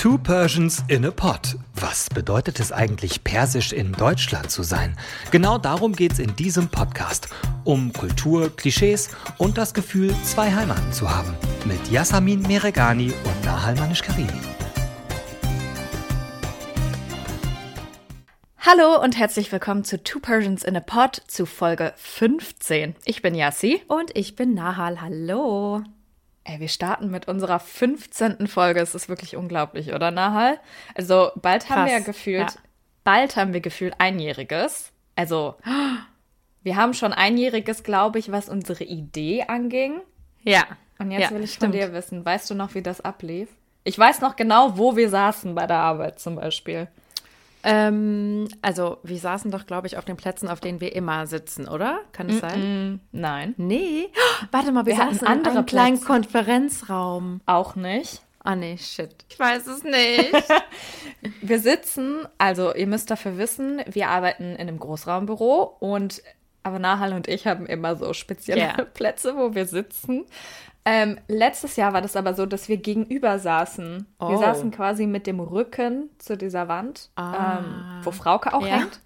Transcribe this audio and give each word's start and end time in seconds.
Two 0.00 0.16
Persians 0.16 0.82
in 0.88 1.04
a 1.04 1.10
Pot. 1.10 1.56
Was 1.74 2.08
bedeutet 2.08 2.58
es 2.58 2.72
eigentlich, 2.72 3.22
persisch 3.22 3.70
in 3.74 3.92
Deutschland 3.92 4.50
zu 4.50 4.62
sein? 4.62 4.96
Genau 5.30 5.58
darum 5.58 5.92
geht 5.94 6.12
es 6.12 6.18
in 6.18 6.34
diesem 6.36 6.68
Podcast. 6.68 7.28
Um 7.64 7.92
Kultur, 7.92 8.48
Klischees 8.56 9.10
und 9.36 9.58
das 9.58 9.74
Gefühl, 9.74 10.14
zwei 10.24 10.54
Heimaten 10.54 10.90
zu 10.94 11.14
haben. 11.14 11.34
Mit 11.66 11.86
Yasamin 11.90 12.40
Meregani 12.40 13.12
und 13.12 13.44
Nahal 13.44 13.74
Manish-Karimi. 13.74 14.40
Hallo 18.56 19.02
und 19.04 19.18
herzlich 19.18 19.52
willkommen 19.52 19.84
zu 19.84 20.02
Two 20.02 20.20
Persians 20.20 20.64
in 20.64 20.78
a 20.78 20.80
Pod 20.80 21.22
zu 21.26 21.44
Folge 21.44 21.92
15. 21.96 22.96
Ich 23.04 23.20
bin 23.20 23.34
Yassi. 23.34 23.82
Und 23.86 24.16
ich 24.16 24.34
bin 24.34 24.54
Nahal. 24.54 25.02
Hallo. 25.02 25.82
Ey, 26.50 26.58
wir 26.58 26.68
starten 26.68 27.12
mit 27.12 27.28
unserer 27.28 27.60
15. 27.60 28.48
Folge. 28.48 28.80
Es 28.80 28.96
ist 28.96 29.08
wirklich 29.08 29.36
unglaublich, 29.36 29.94
oder 29.94 30.10
Nahal? 30.10 30.58
Also 30.96 31.30
bald 31.36 31.70
haben 31.70 31.86
wir 31.86 31.92
ja 31.92 32.00
gefühlt, 32.00 32.40
ja. 32.40 32.60
bald 33.04 33.36
haben 33.36 33.52
wir 33.52 33.60
gefühlt 33.60 33.94
einjähriges. 33.98 34.90
Also 35.14 35.54
wir 36.64 36.74
haben 36.74 36.92
schon 36.92 37.12
einjähriges, 37.12 37.84
glaube 37.84 38.18
ich, 38.18 38.32
was 38.32 38.48
unsere 38.48 38.82
Idee 38.82 39.44
anging. 39.46 40.00
Ja. 40.42 40.64
Und 40.98 41.12
jetzt 41.12 41.30
ja, 41.30 41.36
will 41.36 41.44
ich 41.44 41.54
stimmt. 41.54 41.72
von 41.72 41.80
dir 41.80 41.92
wissen, 41.92 42.24
weißt 42.24 42.50
du 42.50 42.54
noch, 42.54 42.74
wie 42.74 42.82
das 42.82 43.00
ablief? 43.00 43.48
Ich 43.84 43.96
weiß 43.96 44.20
noch 44.20 44.34
genau, 44.34 44.76
wo 44.76 44.96
wir 44.96 45.08
saßen 45.08 45.54
bei 45.54 45.68
der 45.68 45.78
Arbeit 45.78 46.18
zum 46.18 46.34
Beispiel. 46.34 46.88
Ähm, 47.62 48.48
also 48.62 48.98
wir 49.02 49.18
saßen 49.18 49.50
doch, 49.50 49.66
glaube 49.66 49.86
ich, 49.86 49.98
auf 49.98 50.04
den 50.04 50.16
Plätzen, 50.16 50.48
auf 50.48 50.60
denen 50.60 50.80
wir 50.80 50.94
immer 50.94 51.26
sitzen, 51.26 51.68
oder? 51.68 52.00
Kann 52.12 52.28
es 52.28 52.36
mm 52.36 52.38
-mm. 52.38 52.40
sein? 52.40 53.00
Nein. 53.12 53.54
Nee. 53.58 54.08
Oh, 54.14 54.46
warte 54.50 54.72
mal, 54.72 54.86
wir, 54.86 54.96
wir 54.96 55.04
saßen 55.04 55.26
in 55.26 55.46
einem 55.46 55.66
kleinen 55.66 56.00
Konferenzraum. 56.00 57.40
Auch 57.46 57.76
nicht. 57.76 58.22
Ah 58.42 58.56
nee, 58.56 58.78
shit. 58.78 59.14
Ich 59.28 59.38
weiß 59.38 59.66
es 59.66 59.84
nicht. 59.84 60.32
wir 61.42 61.60
sitzen, 61.60 62.26
also 62.38 62.74
ihr 62.74 62.86
müsst 62.86 63.10
dafür 63.10 63.36
wissen, 63.36 63.82
wir 63.86 64.08
arbeiten 64.08 64.52
in 64.52 64.68
einem 64.68 64.78
Großraumbüro 64.78 65.76
und 65.78 66.22
aber 66.62 66.78
Nahal 66.78 67.12
und 67.12 67.28
ich 67.28 67.46
haben 67.46 67.66
immer 67.66 67.96
so 67.96 68.12
spezielle 68.12 68.60
yeah. 68.60 68.84
Plätze, 68.94 69.36
wo 69.36 69.54
wir 69.54 69.66
sitzen. 69.66 70.24
Ähm, 70.84 71.18
letztes 71.28 71.76
Jahr 71.76 71.92
war 71.92 72.00
das 72.00 72.16
aber 72.16 72.34
so, 72.34 72.46
dass 72.46 72.68
wir 72.68 72.78
gegenüber 72.78 73.38
saßen. 73.38 74.06
Oh. 74.18 74.30
Wir 74.30 74.38
saßen 74.38 74.70
quasi 74.70 75.06
mit 75.06 75.26
dem 75.26 75.40
Rücken 75.40 76.10
zu 76.18 76.36
dieser 76.36 76.68
Wand, 76.68 77.10
ah. 77.16 77.58
ähm, 77.58 77.64
wo 78.02 78.10
Frauke 78.10 78.54
auch 78.54 78.66
ja. 78.66 78.78
hängt. 78.78 79.00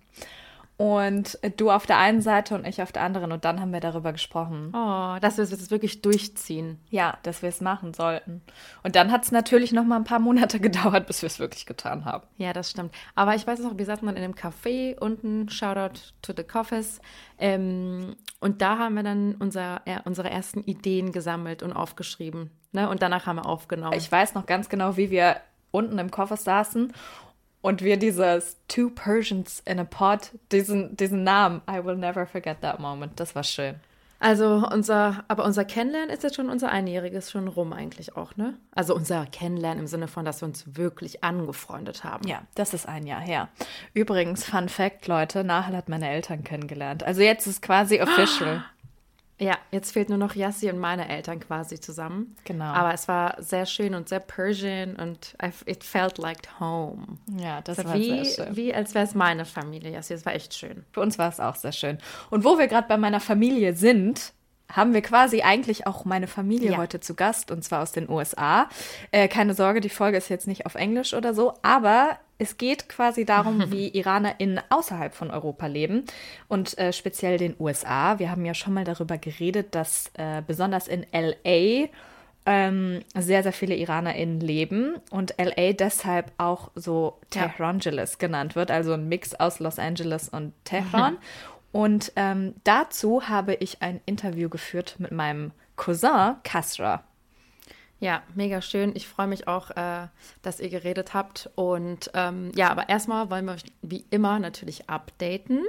Und 0.77 1.39
du 1.57 1.71
auf 1.71 1.87
der 1.87 1.99
einen 1.99 2.21
Seite 2.21 2.57
und 2.57 2.67
ich 2.67 2.83
auf 2.83 2.91
der 2.91 3.03
anderen. 3.03 3.31
Und 3.31 3.45
dann 3.45 3.61
haben 3.61 3.73
wir 3.73 3.79
darüber 3.79 4.13
gesprochen. 4.13 4.73
Oh, 4.75 5.17
dass 5.21 5.37
wir 5.37 5.45
es 5.45 5.71
wirklich 5.71 6.03
durchziehen. 6.03 6.81
Ja, 6.91 7.17
dass 7.23 7.43
wir 7.43 7.49
es 7.49 7.61
machen 7.61 7.95
sollten. 7.95 8.43
Und 8.83 8.97
dann 8.97 9.13
hat 9.13 9.25
es 9.25 9.31
natürlich 9.31 9.71
noch 9.71 9.85
mal 9.85 9.97
ein 9.97 10.05
paar 10.05 10.19
Monate 10.19 10.59
gedauert, 10.61 11.07
bis 11.07 11.23
wir 11.23 11.29
es 11.29 11.39
wirklich 11.39 11.65
getan 11.65 12.05
haben. 12.05 12.27
Ja, 12.39 12.53
das 12.53 12.73
stimmt. 12.73 12.93
Aber 13.15 13.37
ich 13.37 13.47
weiß 13.47 13.61
noch, 13.61 13.79
wir 13.79 13.87
saßen 13.87 14.05
dann 14.05 14.17
in 14.17 14.25
einem 14.25 14.35
Café 14.35 14.99
unten, 14.99 15.49
Shoutout 15.49 16.01
to 16.23 16.33
the 16.37 16.43
Coffees. 16.43 17.01
Ähm, 17.39 18.17
und 18.41 18.61
da 18.61 18.79
haben 18.79 18.97
wir 18.97 19.05
dann 19.05 19.37
unser, 19.37 19.83
äh, 19.85 20.01
unsere 20.05 20.29
ersten 20.29 20.65
Ideen 20.65 21.13
gesammelt 21.13 21.63
und 21.63 21.73
aufgeschrieben. 21.73 22.51
Ne? 22.73 22.89
Und 22.89 23.01
danach 23.01 23.27
haben 23.27 23.37
wir 23.37 23.47
aufgenommen. 23.47 23.97
Ich 23.97 24.11
weiß 24.11 24.35
noch 24.35 24.47
ganz 24.47 24.69
genau, 24.69 24.97
wie 24.97 25.11
wir 25.11 25.37
unten 25.71 25.99
im 25.99 26.11
Koffer 26.11 26.37
saßen 26.37 26.93
und 27.65 27.83
wir 27.83 27.97
dieses 27.97 28.59
Two 28.69 28.91
Persians 28.91 29.63
in 29.65 29.81
a 29.81 29.85
Pod, 29.85 30.33
diesen, 30.53 30.99
diesen 30.99 31.25
Namen, 31.25 31.63
I 31.67 31.83
will 31.83 31.97
never 31.97 32.27
forget 32.27 32.61
that 32.61 32.79
moment, 32.79 33.19
das 33.19 33.35
war 33.35 33.43
schön. 33.43 33.77
Also 34.21 34.67
unser, 34.71 35.25
aber 35.29 35.47
unser 35.47 35.65
Kennenlernen 35.65 36.11
ist 36.11 36.23
jetzt 36.23 36.37
schon 36.37 36.51
unser 36.51 36.71
Einjähriges 36.71 37.31
schon 37.31 37.49
rum 37.49 37.73
eigentlich 37.73 38.17
auch, 38.17 38.37
ne? 38.37 38.59
Also 38.75 38.95
unser 38.95 39.25
Kennenlernen 39.25 39.81
im 39.81 39.87
Sinne 39.87 40.09
von, 40.09 40.27
dass 40.27 40.43
wir 40.43 40.47
uns 40.47 40.77
wirklich 40.77 41.25
angefreundet 41.25 42.05
haben. 42.05 42.29
Ja, 42.29 42.43
das 42.55 42.75
ist 42.75 42.87
ein 42.87 43.07
Jahr 43.07 43.23
her. 43.23 43.49
Übrigens, 43.95 44.45
Fun 44.45 44.69
Fact, 44.69 45.07
Leute, 45.07 45.43
Nahel 45.43 45.75
hat 45.75 45.89
meine 45.89 46.11
Eltern 46.11 46.45
kennengelernt. 46.45 47.03
Also 47.03 47.23
jetzt 47.23 47.47
ist 47.47 47.63
quasi 47.63 48.03
official. 48.03 48.63
Ja, 49.39 49.59
jetzt 49.73 49.93
fehlt 49.93 50.09
nur 50.09 50.19
noch 50.19 50.37
Yassi 50.37 50.71
und 50.71 50.79
meine 50.79 51.09
Eltern 51.09 51.41
quasi 51.41 51.81
zusammen. 51.81 52.37
Genau. 52.45 52.67
Aber 52.67 52.95
es 52.95 53.09
war 53.09 53.43
sehr 53.43 53.67
schön 53.67 53.95
und 53.95 54.09
sehr 54.09 54.21
Persian 54.21 54.95
und 54.95 55.37
it 55.67 55.83
felt 55.83 56.19
like 56.19 56.61
home. 56.61 57.19
Ja, 57.37 57.61
das 57.63 57.79
war, 57.79 57.87
war 57.87 57.95
wie, 57.95 58.25
sehr 58.25 58.47
schön. 58.47 58.57
Wie 58.57 58.75
als 58.75 58.95
wäre 58.95 59.05
es 59.05 59.15
meine 59.15 59.45
Familie, 59.45 59.91
Yassi. 59.91 60.15
Es 60.15 60.25
war 60.25 60.35
echt 60.35 60.55
schön. 60.55 60.85
Für 60.93 61.01
uns 61.01 61.19
war 61.19 61.29
es 61.29 61.41
auch 61.41 61.57
sehr 61.57 61.73
schön. 61.73 61.99
Und 62.31 62.45
wo 62.45 62.59
wir 62.59 62.69
gerade 62.69 62.87
bei 62.87 62.97
meiner 62.97 63.21
Familie 63.21 63.75
sind, 63.75 64.33
haben 64.73 64.95
wir 64.95 65.03
quasi 65.03 65.43
eigentlich 65.43 65.87
auch 65.87 66.05
meine 66.05 66.27
Familie 66.27 66.73
ja. 66.73 66.77
heute 66.79 67.01
zu 67.01 67.15
Gast 67.15 67.51
und 67.51 67.63
zwar 67.63 67.83
aus 67.83 67.93
den 67.93 68.09
USA. 68.09 68.69
Äh, 69.11 69.29
keine 69.29 69.55
Sorge, 69.55 69.81
die 69.81 69.89
Folge 69.89 70.17
ist 70.17 70.29
jetzt 70.29 70.47
nicht 70.47 70.67
auf 70.67 70.75
Englisch 70.75 71.15
oder 71.15 71.35
so, 71.35 71.55
aber 71.63 72.19
es 72.39 72.57
geht 72.57 72.89
quasi 72.89 73.25
darum, 73.25 73.65
wie 73.71 73.89
IranerInnen 73.89 74.61
außerhalb 74.71 75.15
von 75.15 75.31
Europa 75.31 75.67
leben 75.67 76.05
und 76.49 76.77
äh, 76.79 76.93
speziell 76.93 77.39
den 77.39 77.55
USA. 77.59 78.19
Wir 78.19 78.31
haben 78.31 78.45
ja 78.45 78.55
schon 78.55 78.75
mal 78.75 78.85
darüber 78.85 79.19
geredet, 79.19 79.75
dass 79.75 80.11
äh, 80.15 80.43
besonders 80.47 80.89
in 80.89 81.07
LA 81.13 81.89
ähm, 82.47 83.01
sehr, 83.15 83.43
sehr 83.43 83.53
viele 83.53 83.75
IranerInnen 83.75 84.41
leben 84.41 84.97
und 85.11 85.35
LA 85.39 85.73
deshalb 85.73 86.31
auch 86.37 86.71
so 86.75 87.19
Tehrangeles 87.31 88.13
ja. 88.13 88.27
genannt 88.27 88.55
wird, 88.55 88.71
also 88.71 88.93
ein 88.93 89.09
Mix 89.09 89.35
aus 89.35 89.61
Los 89.61 89.79
Angeles 89.79 90.29
und 90.29 90.53
Tehran. 90.65 91.19
Und 91.75 92.13
ähm, 92.15 92.55
dazu 92.63 93.29
habe 93.29 93.55
ich 93.55 93.83
ein 93.83 94.01
Interview 94.07 94.49
geführt 94.49 94.95
mit 94.99 95.11
meinem 95.11 95.51
Cousin 95.75 96.37
Kasra. 96.45 97.03
Ja, 98.05 98.23
mega 98.35 98.61
schön. 98.61 98.93
Ich 98.95 99.09
freue 99.09 99.29
mich 99.29 99.49
auch, 99.49 99.71
äh, 99.71 100.09
dass 100.43 100.61
ihr 100.61 100.69
geredet 100.69 101.15
habt. 101.15 101.49
Und 101.55 102.11
ähm, 102.13 102.53
ja, 102.55 102.69
aber 102.69 102.91
erstmal 102.91 103.31
wollen 103.31 103.47
wir 103.47 103.57
wie 103.81 104.05
immer 104.11 104.39
natürlich 104.39 104.91
updaten. 104.91 105.63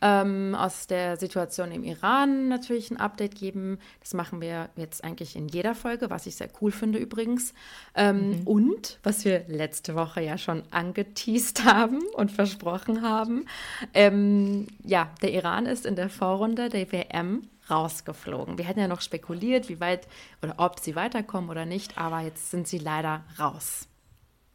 Ähm, 0.00 0.54
aus 0.54 0.86
der 0.86 1.18
Situation 1.18 1.72
im 1.72 1.84
Iran 1.84 2.48
natürlich 2.48 2.90
ein 2.90 2.96
Update 2.96 3.34
geben. 3.34 3.78
Das 4.00 4.14
machen 4.14 4.40
wir 4.40 4.70
jetzt 4.76 5.04
eigentlich 5.04 5.36
in 5.36 5.48
jeder 5.48 5.74
Folge, 5.74 6.08
was 6.08 6.24
ich 6.24 6.36
sehr 6.36 6.48
cool 6.62 6.70
finde 6.72 6.98
übrigens. 6.98 7.52
Ähm, 7.94 8.30
mhm. 8.30 8.46
Und 8.46 8.98
was 9.02 9.26
wir 9.26 9.44
letzte 9.46 9.94
Woche 9.94 10.22
ja 10.22 10.38
schon 10.38 10.62
angeteased 10.70 11.66
haben 11.66 12.00
und 12.14 12.32
versprochen 12.32 13.02
haben. 13.02 13.44
Ähm, 13.92 14.66
ja, 14.82 15.10
der 15.20 15.34
Iran 15.34 15.66
ist 15.66 15.84
in 15.84 15.94
der 15.94 16.08
Vorrunde 16.08 16.70
der 16.70 16.90
WM 16.90 17.42
rausgeflogen. 17.70 18.58
Wir 18.58 18.64
hätten 18.64 18.80
ja 18.80 18.88
noch 18.88 19.00
spekuliert, 19.00 19.68
wie 19.68 19.80
weit 19.80 20.08
oder 20.42 20.54
ob 20.58 20.80
sie 20.80 20.96
weiterkommen 20.96 21.50
oder 21.50 21.66
nicht, 21.66 21.98
aber 21.98 22.20
jetzt 22.20 22.50
sind 22.50 22.68
sie 22.68 22.78
leider 22.78 23.24
raus. 23.38 23.88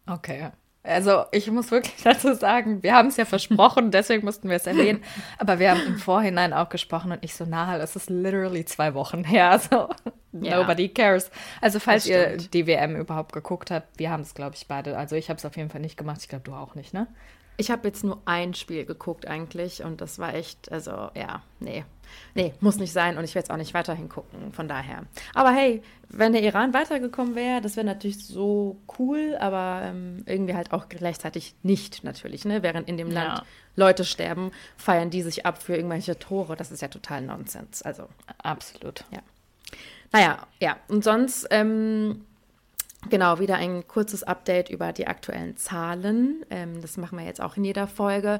Okay. 0.05 0.51
Also 0.83 1.25
ich 1.31 1.50
muss 1.51 1.69
wirklich 1.69 1.95
dazu 2.03 2.33
sagen, 2.33 2.81
wir 2.81 2.95
haben 2.95 3.09
es 3.09 3.17
ja 3.17 3.25
versprochen, 3.25 3.91
deswegen 3.91 4.25
mussten 4.25 4.50
wir 4.50 4.55
es 4.55 4.66
erwähnen. 4.66 5.03
Aber 5.38 5.59
wir 5.59 5.71
haben 5.71 5.85
im 5.85 5.97
Vorhinein 5.97 6.53
auch 6.53 6.69
gesprochen 6.69 7.11
und 7.11 7.23
ich 7.23 7.35
so, 7.35 7.45
nahe, 7.45 7.79
es 7.79 7.95
ist 7.95 8.09
literally 8.09 8.66
zwei 8.66 8.94
Wochen 8.94 9.23
her. 9.23 9.51
Also 9.61 9.89
ja. 10.31 10.57
nobody 10.57 10.88
cares. 10.88 11.29
Also 11.59 11.79
falls 11.79 12.07
ihr 12.07 12.38
die 12.38 12.66
WM 12.66 12.95
überhaupt 12.95 13.33
geguckt 13.33 13.69
habt, 13.69 14.00
wir 14.00 14.09
haben 14.09 14.21
es, 14.21 14.33
glaube 14.33 14.55
ich, 14.55 14.66
beide. 14.67 14.97
Also 14.97 15.17
ich 15.17 15.29
habe 15.29 15.38
es 15.38 15.45
auf 15.45 15.57
jeden 15.57 15.69
Fall 15.69 15.81
nicht 15.81 15.97
gemacht. 15.97 16.19
Ich 16.21 16.29
glaube, 16.29 16.45
du 16.45 16.53
auch 16.53 16.73
nicht, 16.73 16.94
ne? 16.94 17.07
Ich 17.61 17.69
habe 17.69 17.88
jetzt 17.88 18.03
nur 18.03 18.19
ein 18.25 18.55
Spiel 18.55 18.85
geguckt 18.85 19.27
eigentlich 19.27 19.83
und 19.83 20.01
das 20.01 20.17
war 20.17 20.33
echt, 20.33 20.72
also 20.72 21.11
ja, 21.13 21.44
nee. 21.59 21.85
Nee, 22.33 22.55
muss 22.59 22.77
nicht 22.77 22.91
sein 22.91 23.19
und 23.19 23.23
ich 23.23 23.35
werde 23.35 23.45
es 23.45 23.49
auch 23.51 23.57
nicht 23.57 23.75
weiterhin 23.75 24.09
gucken, 24.09 24.51
von 24.51 24.67
daher. 24.67 25.03
Aber 25.35 25.51
hey, 25.51 25.83
wenn 26.09 26.33
der 26.33 26.41
Iran 26.41 26.73
weitergekommen 26.73 27.35
wäre, 27.35 27.61
das 27.61 27.75
wäre 27.75 27.85
natürlich 27.85 28.25
so 28.25 28.77
cool, 28.97 29.38
aber 29.39 29.81
ähm, 29.83 30.23
irgendwie 30.25 30.55
halt 30.55 30.73
auch 30.73 30.89
gleichzeitig 30.89 31.53
nicht 31.61 32.03
natürlich, 32.03 32.45
ne? 32.45 32.63
Während 32.63 32.89
in 32.89 32.97
dem 32.97 33.11
ja. 33.11 33.23
Land 33.23 33.44
Leute 33.75 34.05
sterben, 34.05 34.51
feiern 34.75 35.11
die 35.11 35.21
sich 35.21 35.45
ab 35.45 35.61
für 35.61 35.75
irgendwelche 35.75 36.17
Tore. 36.17 36.55
Das 36.55 36.71
ist 36.71 36.81
ja 36.81 36.88
total 36.88 37.21
Nonsens. 37.21 37.83
Also. 37.83 38.07
Absolut. 38.39 39.05
Ja. 39.11 39.19
Naja, 40.11 40.47
ja. 40.59 40.77
Und 40.88 41.03
sonst, 41.03 41.47
ähm, 41.51 42.25
Genau, 43.09 43.39
wieder 43.39 43.56
ein 43.56 43.88
kurzes 43.88 44.23
Update 44.23 44.69
über 44.69 44.94
die 44.94 45.07
aktuellen 45.07 45.57
Zahlen. 45.57 46.45
Ähm, 46.50 46.81
das 46.81 46.98
machen 46.98 47.18
wir 47.18 47.25
jetzt 47.25 47.42
auch 47.42 47.57
in 47.57 47.63
jeder 47.63 47.88
Folge. 47.88 48.39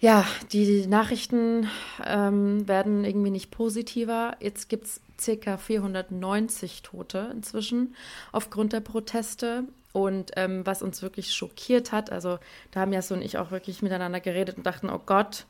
Ja, 0.00 0.24
die 0.52 0.86
Nachrichten 0.86 1.68
ähm, 2.06 2.66
werden 2.68 3.04
irgendwie 3.04 3.30
nicht 3.30 3.50
positiver. 3.50 4.36
Jetzt 4.40 4.68
gibt 4.68 4.86
es 4.86 5.00
circa 5.20 5.56
490 5.56 6.82
Tote 6.82 7.30
inzwischen 7.32 7.94
aufgrund 8.30 8.72
der 8.72 8.80
Proteste. 8.80 9.64
Und 9.92 10.32
ähm, 10.36 10.64
was 10.64 10.82
uns 10.82 11.02
wirklich 11.02 11.34
schockiert 11.34 11.92
hat, 11.92 12.12
also 12.12 12.38
da 12.70 12.80
haben 12.80 12.92
Jas 12.92 13.10
und 13.10 13.22
ich 13.22 13.38
auch 13.38 13.50
wirklich 13.50 13.82
miteinander 13.82 14.20
geredet 14.20 14.56
und 14.56 14.66
dachten, 14.66 14.90
oh 14.90 15.00
Gott, 15.04 15.46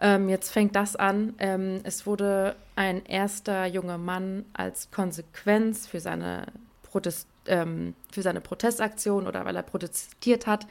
ähm, 0.00 0.28
jetzt 0.28 0.50
fängt 0.50 0.76
das 0.76 0.94
an. 0.94 1.34
Ähm, 1.38 1.80
es 1.84 2.06
wurde 2.06 2.56
ein 2.76 3.06
erster 3.06 3.66
junger 3.66 3.96
Mann 3.96 4.44
als 4.52 4.90
Konsequenz 4.90 5.86
für 5.86 6.00
seine 6.00 6.46
Protest 6.82 7.28
ähm, 7.48 7.94
für 8.12 8.22
seine 8.22 8.40
Protestaktion 8.40 9.26
oder 9.26 9.44
weil 9.44 9.56
er 9.56 9.62
protestiert 9.62 10.46
hat, 10.46 10.66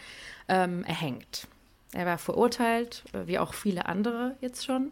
ähm, 0.47 0.83
erhängt. 0.83 1.47
Er 1.94 2.06
war 2.06 2.18
verurteilt, 2.18 3.03
äh, 3.13 3.27
wie 3.27 3.39
auch 3.39 3.53
viele 3.53 3.85
andere 3.85 4.35
jetzt 4.41 4.65
schon. 4.65 4.91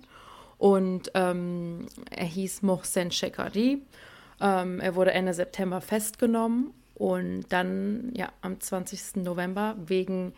Und 0.57 1.11
ähm, 1.13 1.87
er 2.11 2.25
hieß 2.25 2.61
Mohsen 2.61 3.11
Shekari. 3.11 3.81
Ähm, 4.41 4.79
er 4.79 4.95
wurde 4.95 5.11
Ende 5.11 5.33
September 5.33 5.81
festgenommen 5.81 6.73
Und 6.95 7.45
dann, 7.49 8.13
ja, 8.15 8.31
am 8.41 8.59
20. 8.59 9.17
November 9.23 9.75
wegen 9.85 10.33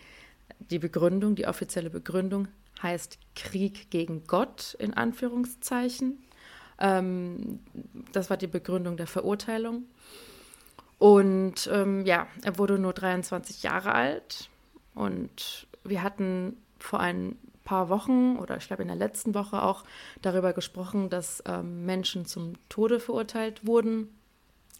die 0.60 0.80
Begründung, 0.80 1.36
die 1.36 1.48
offizielle 1.48 1.90
Begründung 1.90 2.48
heißt 2.82 3.18
Krieg 3.36 3.90
gegen 3.90 4.24
Gott 4.26 4.76
in 4.80 4.94
Anführungszeichen. 4.94 6.24
Ähm, 6.80 7.60
das 8.12 8.30
war 8.30 8.38
die 8.38 8.48
Begründung 8.48 8.98
der 8.98 9.08
Verurteilung. 9.08 9.84
Und 11.00 11.70
ähm, 11.72 12.06
ja, 12.06 12.28
er 12.44 12.58
wurde 12.58 12.80
nur 12.80 12.94
23 12.94 13.64
Jahre 13.64 13.94
alt. 13.94 14.50
Und 14.96 15.68
wir 15.84 16.02
hatten 16.02 16.58
vor 16.80 17.00
ein 17.00 17.38
paar 17.64 17.90
Wochen 17.90 18.38
oder 18.38 18.58
ich 18.58 18.68
glaube 18.68 18.84
in 18.84 18.88
der 18.88 18.98
letzten 18.98 19.36
Woche 19.36 19.62
auch 19.62 19.84
darüber 20.22 20.54
gesprochen, 20.54 21.10
dass 21.10 21.44
ähm, 21.46 21.86
Menschen 21.86 22.26
zum 22.26 22.54
Tode 22.70 23.00
verurteilt 23.00 23.68
wurden. 23.68 24.10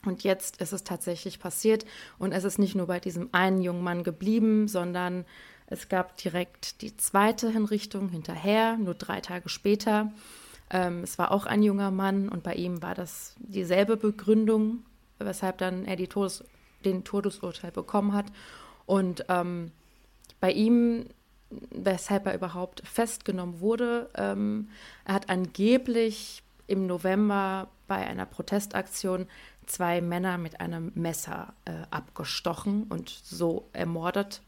Und 0.06 0.24
jetzt 0.24 0.62
ist 0.62 0.74
es 0.74 0.84
tatsächlich 0.84 1.40
passiert. 1.40 1.86
Und 2.18 2.32
es 2.32 2.46
ist 2.46 2.60
nicht 2.60 2.76
nur 2.76 2.88
bei 2.88 3.00
diesem 3.00 3.30
einen 3.34 3.62
jungen 3.62 3.84
Mann 3.84 4.04
geblieben, 4.04 4.68
sondern 4.68 5.26
es 5.68 5.90
gab 5.90 6.16
direkt 6.18 6.82
die 6.82 6.96
zweite 6.96 7.50
Hinrichtung 7.50 8.10
hinterher, 8.10 8.78
nur 8.78 8.94
drei 8.94 9.20
Tage 9.20 9.50
später. 9.50 10.14
Ähm, 10.70 11.04
es 11.04 11.18
war 11.20 11.32
auch 11.32 11.46
ein 11.46 11.62
junger 11.62 11.92
Mann 11.92 12.30
und 12.30 12.44
bei 12.44 12.54
ihm 12.54 12.82
war 12.82 12.96
das 12.96 13.36
dieselbe 13.40 13.98
Begründung, 13.98 14.86
weshalb 15.20 15.58
dann 15.58 15.86
er 15.86 15.96
die 15.96 16.08
Todes 16.08 16.44
den 16.86 17.04
Todesurteil 17.04 17.72
bekommen 17.72 18.14
hat. 18.14 18.28
Und 18.86 19.26
ähm, 19.30 19.72
bei 20.40 20.52
ihm, 20.52 21.06
weshalb 21.50 22.26
er 22.28 22.36
überhaupt 22.36 22.82
festgenommen 22.88 23.60
wurde, 23.60 24.10
ähm, 24.16 24.70
er 25.06 25.16
hat 25.16 25.30
angeblich 25.30 26.44
im 26.68 26.86
November 26.86 27.70
bei 27.88 28.06
einer 28.06 28.26
Protestaktion 28.26 29.28
zwei 29.66 30.02
Männer 30.02 30.38
mit 30.38 30.60
einem 30.60 30.92
Messer 30.96 31.54
äh, 31.66 31.72
abgestochen 31.90 32.84
und 32.84 33.10
so 33.10 33.68
ermordet. 33.74 34.42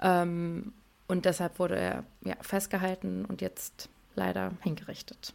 Ähm, 0.00 0.72
und 1.08 1.24
deshalb 1.24 1.58
wurde 1.58 1.76
er 1.76 2.04
ja, 2.22 2.36
festgehalten 2.40 3.24
und 3.24 3.40
jetzt 3.40 3.88
leider 4.14 4.52
hingerichtet. 4.62 5.34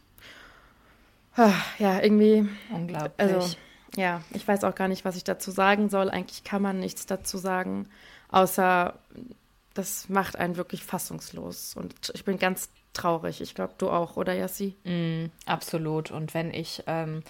Ja, 1.78 2.00
irgendwie. 2.00 2.48
Unglaublich. 2.72 3.12
Also, 3.16 3.56
ja, 3.96 4.22
ich 4.32 4.46
weiß 4.46 4.64
auch 4.64 4.74
gar 4.74 4.88
nicht, 4.88 5.04
was 5.04 5.16
ich 5.16 5.24
dazu 5.24 5.50
sagen 5.50 5.88
soll. 5.88 6.10
Eigentlich 6.10 6.44
kann 6.44 6.62
man 6.62 6.80
nichts 6.80 7.06
dazu 7.06 7.38
sagen, 7.38 7.88
außer 8.30 8.94
das 9.74 10.08
macht 10.08 10.36
einen 10.36 10.56
wirklich 10.56 10.84
fassungslos. 10.84 11.74
Und 11.74 11.94
ich 12.14 12.24
bin 12.24 12.38
ganz 12.38 12.70
traurig. 12.92 13.40
Ich 13.40 13.54
glaube, 13.54 13.74
du 13.78 13.90
auch, 13.90 14.16
oder 14.16 14.34
Yassi? 14.34 14.74
Mm, 14.84 15.30
absolut. 15.46 16.10
Und 16.10 16.34
wenn 16.34 16.52
ich 16.52 16.82
ähm, 16.86 17.22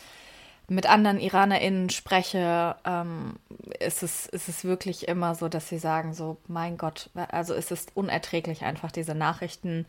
mit 0.67 0.87
anderen 0.87 1.21
IranerInnen 1.21 1.91
spreche, 1.91 2.77
ähm, 2.85 3.37
ist, 3.81 4.03
es, 4.03 4.27
ist 4.27 4.49
es 4.49 4.65
wirklich 4.65 5.09
immer 5.09 5.35
so, 5.35 5.49
dass 5.49 5.69
sie 5.69 5.79
sagen: 5.79 6.15
so, 6.15 6.39
mein 6.47 6.79
Gott, 6.79 7.11
also 7.15 7.55
es 7.55 7.71
ist 7.71 7.91
unerträglich, 7.95 8.63
einfach 8.63 8.93
diese 8.93 9.15
Nachrichten 9.15 9.87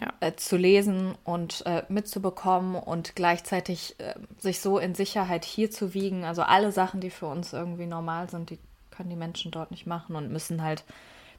ja. 0.00 0.12
äh, 0.20 0.34
zu 0.36 0.56
lesen 0.56 1.14
und 1.24 1.64
äh, 1.66 1.82
mitzubekommen 1.88 2.76
und 2.76 3.16
gleichzeitig 3.16 3.96
äh, 3.98 4.14
sich 4.38 4.60
so 4.60 4.78
in 4.78 4.94
Sicherheit 4.94 5.44
hier 5.44 5.70
zu 5.70 5.94
wiegen. 5.94 6.24
Also 6.24 6.42
alle 6.42 6.72
Sachen, 6.72 7.00
die 7.00 7.10
für 7.10 7.26
uns 7.26 7.52
irgendwie 7.52 7.86
normal 7.86 8.28
sind, 8.30 8.50
die 8.50 8.58
können 8.90 9.10
die 9.10 9.16
Menschen 9.16 9.50
dort 9.50 9.70
nicht 9.70 9.86
machen 9.86 10.16
und 10.16 10.30
müssen 10.32 10.62
halt 10.62 10.84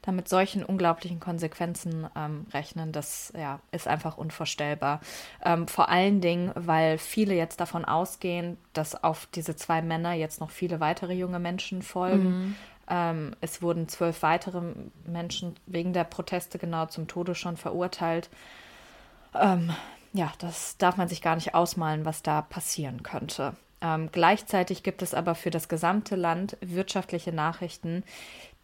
damit 0.02 0.28
solchen 0.28 0.64
unglaublichen 0.64 1.20
Konsequenzen 1.20 2.06
ähm, 2.16 2.46
rechnen, 2.52 2.92
das 2.92 3.32
ja, 3.36 3.60
ist 3.72 3.88
einfach 3.88 4.16
unvorstellbar. 4.16 5.00
Ähm, 5.44 5.66
vor 5.68 5.88
allen 5.88 6.20
Dingen, 6.20 6.52
weil 6.54 6.98
viele 6.98 7.34
jetzt 7.34 7.60
davon 7.60 7.84
ausgehen, 7.84 8.58
dass 8.72 9.02
auf 9.02 9.26
diese 9.34 9.56
zwei 9.56 9.82
Männer 9.82 10.12
jetzt 10.12 10.40
noch 10.40 10.50
viele 10.50 10.80
weitere 10.80 11.14
junge 11.14 11.40
Menschen 11.40 11.82
folgen. 11.82 12.24
Mhm. 12.24 12.54
Ähm, 12.88 13.34
es 13.40 13.62
wurden 13.62 13.88
zwölf 13.88 14.22
weitere 14.22 14.60
Menschen 15.06 15.54
wegen 15.66 15.92
der 15.92 16.04
Proteste 16.04 16.58
genau 16.58 16.86
zum 16.86 17.06
Tode 17.08 17.34
schon 17.34 17.56
verurteilt. 17.56 18.30
Ähm, 19.34 19.72
ja, 20.12 20.32
das 20.38 20.78
darf 20.78 20.96
man 20.96 21.08
sich 21.08 21.22
gar 21.22 21.34
nicht 21.34 21.54
ausmalen, 21.54 22.04
was 22.04 22.22
da 22.22 22.42
passieren 22.42 23.02
könnte. 23.02 23.54
Ähm, 23.80 24.08
gleichzeitig 24.10 24.82
gibt 24.82 25.02
es 25.02 25.14
aber 25.14 25.34
für 25.34 25.50
das 25.50 25.68
gesamte 25.68 26.16
Land 26.16 26.56
wirtschaftliche 26.60 27.32
Nachrichten, 27.32 28.02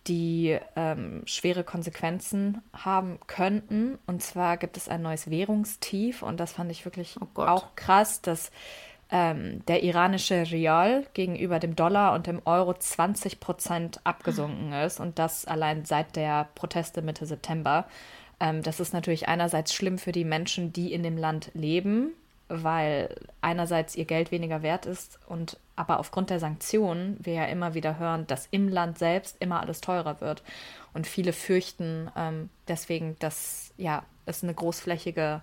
die 0.06 0.59
ähm, 0.77 1.23
schwere 1.25 1.65
Konsequenzen 1.65 2.61
haben 2.73 3.19
könnten. 3.27 3.99
Und 4.06 4.23
zwar 4.23 4.56
gibt 4.56 4.77
es 4.77 4.88
ein 4.88 5.03
neues 5.03 5.31
Währungstief 5.31 6.23
und 6.23 6.38
das 6.41 6.53
fand 6.53 6.70
ich 6.70 6.85
wirklich 6.85 7.17
oh 7.20 7.41
auch 7.41 7.75
krass, 7.75 8.20
dass 8.20 8.50
ähm, 9.15 9.65
der 9.67 9.85
iranische 9.85 10.51
Rial 10.51 11.07
gegenüber 11.15 11.61
dem 11.61 11.77
Dollar 11.77 12.15
und 12.15 12.27
dem 12.27 12.43
Euro 12.47 12.75
20 12.75 13.39
Prozent 13.39 14.01
abgesunken 14.03 14.73
ist 14.73 14.99
und 14.99 15.21
das 15.21 15.45
allein 15.45 15.85
seit 15.85 16.17
der 16.17 16.49
Proteste 16.57 17.01
Mitte 17.01 17.25
September. 17.25 17.87
Ähm, 18.41 18.65
das 18.65 18.81
ist 18.81 18.93
natürlich 18.93 19.29
einerseits 19.29 19.73
schlimm 19.73 19.99
für 19.99 20.11
die 20.11 20.25
Menschen, 20.25 20.73
die 20.73 20.93
in 20.93 21.05
dem 21.05 21.17
Land 21.17 21.53
leben, 21.55 22.11
weil 22.49 23.15
einerseits 23.41 23.95
ihr 23.95 24.05
Geld 24.05 24.33
weniger 24.33 24.63
wert 24.63 24.85
ist 24.85 25.21
und 25.29 25.59
aber 25.77 26.01
aufgrund 26.01 26.31
der 26.31 26.41
Sanktionen 26.41 27.17
wir 27.21 27.35
ja 27.35 27.45
immer 27.45 27.75
wieder 27.75 28.01
hören, 28.01 28.27
dass 28.27 28.49
im 28.51 28.69
Land 28.69 28.99
selbst 28.99 29.37
immer 29.39 29.61
alles 29.61 29.81
teurer 29.81 30.21
wird 30.21 30.43
und 30.93 31.07
viele 31.07 31.33
fürchten 31.33 32.11
ähm, 32.17 32.51
deswegen, 32.67 33.15
dass 33.21 33.73
ja 33.77 34.03
es 34.27 34.43
eine 34.43 34.55
großflächige 34.55 35.41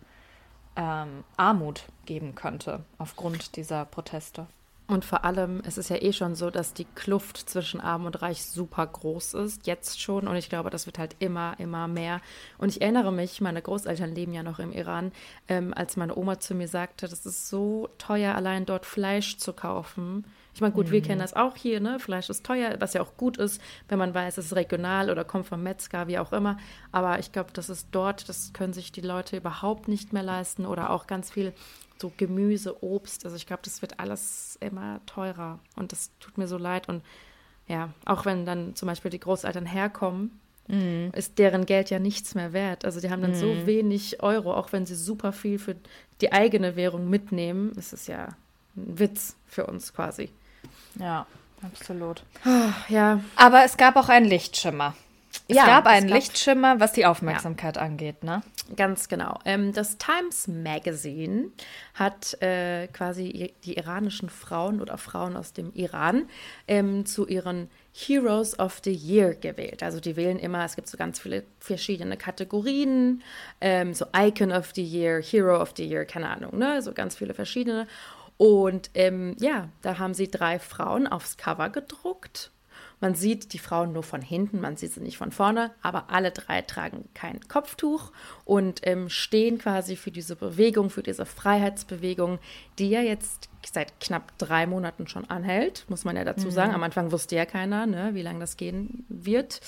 ähm, 0.76 1.24
Armut 1.38 1.84
geben 2.06 2.36
könnte 2.36 2.84
aufgrund 2.98 3.56
dieser 3.56 3.86
Proteste. 3.86 4.48
Und 4.92 5.06
vor 5.06 5.24
allem, 5.24 5.62
es 5.66 5.78
ist 5.78 5.90
ja 5.90 6.02
eh 6.02 6.12
schon 6.12 6.36
so, 6.36 6.50
dass 6.50 6.74
die 6.74 6.84
Kluft 6.84 7.38
zwischen 7.38 7.80
Arm 7.80 8.06
und 8.06 8.22
Reich 8.22 8.44
super 8.44 8.86
groß 8.86 9.36
ist, 9.36 9.66
jetzt 9.66 10.02
schon. 10.02 10.28
Und 10.28 10.36
ich 10.36 10.50
glaube, 10.50 10.70
das 10.70 10.86
wird 10.86 11.00
halt 11.00 11.16
immer, 11.20 11.58
immer 11.60 11.88
mehr. 11.88 12.20
Und 12.58 12.68
ich 12.68 12.82
erinnere 12.82 13.14
mich, 13.14 13.40
meine 13.40 13.62
Großeltern 13.62 14.14
leben 14.14 14.34
ja 14.34 14.44
noch 14.44 14.60
im 14.60 14.74
Iran, 14.74 15.14
ähm, 15.48 15.74
als 15.74 15.96
meine 15.96 16.18
Oma 16.18 16.42
zu 16.42 16.56
mir 16.56 16.68
sagte, 16.68 17.08
das 17.08 17.26
ist 17.26 17.48
so 17.48 17.88
teuer, 18.00 18.36
allein 18.36 18.66
dort 18.66 18.86
Fleisch 18.86 19.38
zu 19.38 19.54
kaufen. 19.54 20.26
Ich 20.54 20.62
meine, 20.62 20.74
gut, 20.74 20.88
mhm. 20.88 20.92
wir 20.92 21.02
kennen 21.02 21.22
das 21.22 21.34
auch 21.34 21.56
hier, 21.56 21.80
ne? 21.80 22.00
Fleisch 22.00 22.30
ist 22.30 22.46
teuer, 22.46 22.76
was 22.80 22.94
ja 22.94 23.02
auch 23.02 23.16
gut 23.18 23.38
ist, 23.38 23.62
wenn 23.88 24.00
man 24.00 24.14
weiß, 24.14 24.38
es 24.38 24.48
ist 24.48 24.56
regional 24.56 25.10
oder 25.10 25.24
kommt 25.24 25.46
vom 25.46 25.64
Metzger, 25.64 26.08
wie 26.08 26.20
auch 26.20 26.34
immer. 26.34 26.58
Aber 26.92 27.20
ich 27.20 27.32
glaube, 27.32 27.52
das 27.54 27.70
ist 27.70 27.88
dort, 27.92 28.28
das 28.28 28.52
können 28.54 28.74
sich 28.74 28.92
die 28.92 29.02
Leute 29.02 29.38
überhaupt 29.38 29.88
nicht 29.88 30.14
mehr 30.14 30.24
leisten 30.24 30.66
oder 30.66 30.90
auch 30.90 31.08
ganz 31.08 31.32
viel 31.32 31.54
so 32.02 32.12
Gemüse, 32.18 32.84
Obst. 32.84 33.24
Also 33.24 33.38
ich 33.38 33.48
glaube, 33.48 33.62
das 33.64 33.82
wird 33.82 34.00
alles 34.00 34.58
immer 34.60 35.00
teurer 35.06 35.60
und 35.76 35.92
das 35.92 36.12
tut 36.20 36.38
mir 36.38 36.48
so 36.48 36.58
leid. 36.58 36.90
Und 36.90 37.04
ja, 37.68 37.90
auch 38.06 38.26
wenn 38.26 38.46
dann 38.46 38.76
zum 38.76 38.88
Beispiel 38.88 39.12
die 39.12 39.20
Großeltern 39.20 39.66
herkommen, 39.66 40.40
mhm. 40.68 41.12
ist 41.16 41.38
deren 41.38 41.66
Geld 41.66 41.90
ja 41.90 42.00
nichts 42.00 42.36
mehr 42.36 42.52
wert. 42.52 42.84
Also 42.84 43.00
die 43.00 43.10
haben 43.10 43.22
dann 43.22 43.32
mhm. 43.32 43.36
so 43.36 43.66
wenig 43.66 44.22
Euro, 44.22 44.54
auch 44.54 44.74
wenn 44.74 44.86
sie 44.86 44.96
super 44.96 45.32
viel 45.32 45.60
für 45.60 45.76
die 46.20 46.34
eigene 46.34 46.76
Währung 46.76 47.10
mitnehmen. 47.10 47.72
Das 47.76 47.94
ist 47.94 48.08
ja 48.08 48.30
ein 48.76 49.00
Witz 49.00 49.38
für 49.46 49.68
uns 49.68 49.94
quasi. 49.94 50.30
Ja, 51.00 51.26
absolut. 51.62 52.24
ja. 52.90 53.22
Aber 53.36 53.64
es 53.64 53.78
gab 53.78 53.96
auch 53.96 54.10
einen 54.10 54.26
Lichtschimmer. 54.26 54.96
Es 55.48 55.56
ja, 55.56 55.66
gab 55.66 55.86
einen 55.86 56.06
es 56.08 56.12
gab, 56.12 56.20
Lichtschimmer, 56.20 56.80
was 56.80 56.94
die 56.94 57.06
Aufmerksamkeit 57.06 57.76
ja. 57.78 57.82
angeht, 57.82 58.24
ne? 58.24 58.42
Ganz 58.76 59.10
genau. 59.10 59.40
Ähm, 59.46 59.74
das 59.74 59.98
Times 59.98 60.48
Magazine 60.48 61.48
hat 61.94 62.42
äh, 62.42 62.88
quasi 62.88 63.54
die 63.64 63.78
iranischen 63.78 64.30
Frauen 64.30 64.82
oder 64.82 64.98
Frauen 64.98 65.36
aus 65.36 65.54
dem 65.54 65.74
Iran 65.74 66.30
ähm, 66.68 67.06
zu 67.06 67.28
ihren 67.28 67.70
Heroes 67.94 68.58
of 68.60 68.80
the 68.84 68.94
Year 68.94 69.36
gewählt. 69.36 69.84
Also 69.84 70.00
die 70.00 70.16
wählen 70.16 70.40
immer, 70.40 70.64
es 70.64 70.76
gibt 70.76 70.88
so 70.88 70.98
ganz 70.98 71.20
viele 71.20 71.44
verschiedene 71.60 72.16
Kategorien, 72.16 73.22
ähm, 73.60 73.94
so 73.94 74.06
Icon 74.16 74.52
of 74.52 74.72
the 74.74 74.84
Year, 74.84 75.22
Hero 75.22 75.62
of 75.62 75.74
the 75.76 75.86
Year, 75.86 76.06
keine 76.06 76.30
Ahnung, 76.30 76.58
ne? 76.58 76.82
So 76.82 76.94
ganz 76.94 77.16
viele 77.16 77.34
verschiedene. 77.34 77.88
Und 78.42 78.90
ähm, 78.96 79.36
ja, 79.40 79.70
da 79.84 80.00
haben 80.00 80.16
sie 80.16 80.28
drei 80.28 80.58
Frauen 80.58 81.06
aufs 81.06 81.38
Cover 81.38 81.70
gedruckt 81.70 82.50
man 83.02 83.16
sieht 83.16 83.54
die 83.54 83.60
Frauen 83.60 83.92
nur 83.92 84.04
von 84.04 84.22
hinten, 84.22 84.62
man 84.62 84.78
sieht 84.78 84.94
sie 84.94 85.02
nicht 85.02 85.18
von 85.18 85.32
vorne, 85.32 85.72
aber 85.82 86.12
alle 86.12 86.32
drei 86.32 86.62
tragen 86.62 87.10
kein 87.14 87.42
Kopftuch 87.48 88.12
und 88.46 88.82
ähm, 88.84 89.10
stehen 89.10 89.58
quasi 89.58 89.96
für 89.96 90.12
diese 90.12 90.36
Bewegung, 90.36 90.90
für 90.90 91.04
diese 91.04 91.26
Freiheitsbewegung, 91.26 92.40
die 92.78 92.90
ja 92.90 93.02
jetzt 93.02 93.50
seit 93.72 94.00
knapp 94.00 94.38
drei 94.38 94.66
Monaten 94.66 95.08
schon 95.08 95.30
anhält, 95.30 95.86
muss 95.88 96.06
man 96.06 96.16
ja 96.16 96.24
dazu 96.24 96.48
mhm. 96.48 96.52
sagen. 96.52 96.74
Am 96.74 96.84
Anfang 96.84 97.12
wusste 97.12 97.36
ja 97.36 97.46
keiner, 97.46 97.86
ne, 97.86 98.12
wie 98.14 98.22
lange 98.22 98.40
das 98.40 98.58
gehen 98.58 99.06
wird. 99.10 99.62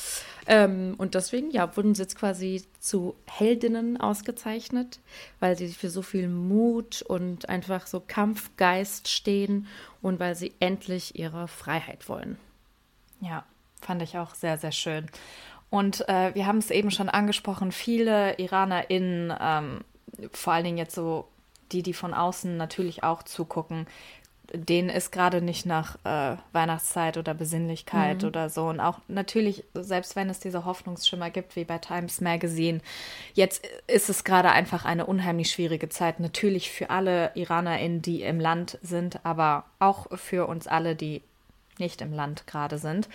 Ähm, 0.47 0.95
und 0.97 1.15
deswegen, 1.15 1.51
ja, 1.51 1.75
wurden 1.75 1.95
sie 1.95 2.03
jetzt 2.03 2.17
quasi 2.17 2.63
zu 2.79 3.15
Heldinnen 3.25 3.99
ausgezeichnet, 3.99 4.99
weil 5.39 5.57
sie 5.57 5.69
für 5.69 5.89
so 5.89 6.01
viel 6.01 6.27
Mut 6.27 7.01
und 7.01 7.49
einfach 7.49 7.87
so 7.87 7.99
Kampfgeist 7.99 9.07
stehen 9.07 9.67
und 10.01 10.19
weil 10.19 10.35
sie 10.35 10.53
endlich 10.59 11.17
ihre 11.17 11.47
Freiheit 11.47 12.09
wollen. 12.09 12.37
Ja, 13.23 13.45
fand 13.81 14.01
ich 14.01 14.17
auch 14.17 14.35
sehr, 14.35 14.57
sehr 14.57 14.71
schön. 14.71 15.07
Und 15.69 16.07
äh, 16.07 16.35
wir 16.35 16.45
haben 16.45 16.59
es 16.59 16.69
eben 16.69 16.91
schon 16.91 17.09
angesprochen, 17.09 17.71
viele 17.71 18.37
IranerInnen, 18.37 19.33
ähm, 19.39 19.81
vor 20.31 20.53
allen 20.53 20.65
Dingen 20.65 20.77
jetzt 20.77 20.93
so 20.93 21.27
die, 21.71 21.81
die 21.81 21.93
von 21.93 22.13
außen 22.13 22.55
natürlich 22.57 23.03
auch 23.03 23.23
zugucken, 23.23 23.87
denen 24.53 24.89
ist 24.89 25.11
gerade 25.11 25.41
nicht 25.41 25.65
nach 25.65 25.95
äh, 26.03 26.37
Weihnachtszeit 26.51 27.17
oder 27.17 27.33
Besinnlichkeit 27.33 28.21
mhm. 28.21 28.27
oder 28.27 28.49
so. 28.49 28.65
Und 28.65 28.79
auch 28.79 28.99
natürlich, 29.07 29.63
selbst 29.73 30.15
wenn 30.15 30.29
es 30.29 30.39
diese 30.39 30.65
Hoffnungsschimmer 30.65 31.31
gibt, 31.31 31.55
wie 31.55 31.63
bei 31.63 31.79
Times 31.79 32.21
Magazine, 32.21 32.81
jetzt 33.33 33.65
ist 33.87 34.09
es 34.09 34.23
gerade 34.23 34.51
einfach 34.51 34.85
eine 34.85 35.07
unheimlich 35.07 35.49
schwierige 35.49 35.89
Zeit. 35.89 36.19
Natürlich 36.19 36.69
für 36.69 36.91
alle 36.91 37.31
IranerInnen, 37.33 38.03
die 38.03 38.21
im 38.21 38.39
Land 38.39 38.77
sind, 38.83 39.25
aber 39.25 39.65
auch 39.79 40.07
für 40.19 40.47
uns 40.47 40.67
alle, 40.67 40.95
die 40.95 41.23
nicht 41.79 42.01
im 42.01 42.13
Land 42.13 42.47
gerade 42.47 42.77
sind. 42.77 43.09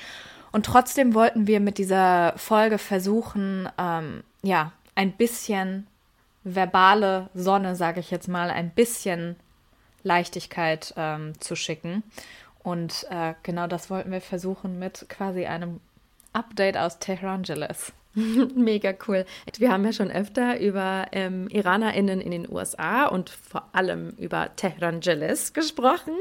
Und 0.52 0.66
trotzdem 0.66 1.14
wollten 1.14 1.46
wir 1.46 1.60
mit 1.60 1.78
dieser 1.78 2.34
Folge 2.36 2.78
versuchen, 2.78 3.68
ähm, 3.78 4.22
ja, 4.42 4.72
ein 4.94 5.12
bisschen 5.12 5.86
verbale 6.44 7.28
Sonne, 7.34 7.76
sage 7.76 8.00
ich 8.00 8.10
jetzt 8.10 8.28
mal, 8.28 8.50
ein 8.50 8.70
bisschen 8.70 9.36
Leichtigkeit 10.02 10.94
ähm, 10.96 11.38
zu 11.40 11.54
schicken. 11.54 12.02
Und 12.62 13.06
äh, 13.10 13.34
genau 13.42 13.66
das 13.66 13.90
wollten 13.90 14.10
wir 14.10 14.20
versuchen 14.20 14.78
mit 14.78 15.06
quasi 15.08 15.46
einem 15.46 15.80
Update 16.32 16.76
aus 16.76 16.98
Tehrangeles. 16.98 17.92
Mega 18.54 18.94
cool. 19.06 19.24
Wir 19.56 19.70
haben 19.70 19.84
ja 19.84 19.92
schon 19.92 20.10
öfter 20.10 20.60
über 20.60 21.06
ähm, 21.12 21.48
IranerInnen 21.48 22.20
in 22.20 22.30
den 22.30 22.50
USA 22.50 23.06
und 23.06 23.30
vor 23.30 23.68
allem 23.72 24.10
über 24.18 24.54
Tehrangeles 24.56 25.52
gesprochen. 25.52 26.14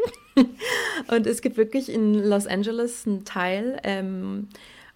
und 1.11 1.27
es 1.27 1.41
gibt 1.41 1.57
wirklich 1.57 1.89
in 1.89 2.13
Los 2.13 2.47
Angeles 2.47 3.07
einen 3.07 3.25
Teil, 3.25 3.79
ähm, 3.83 4.49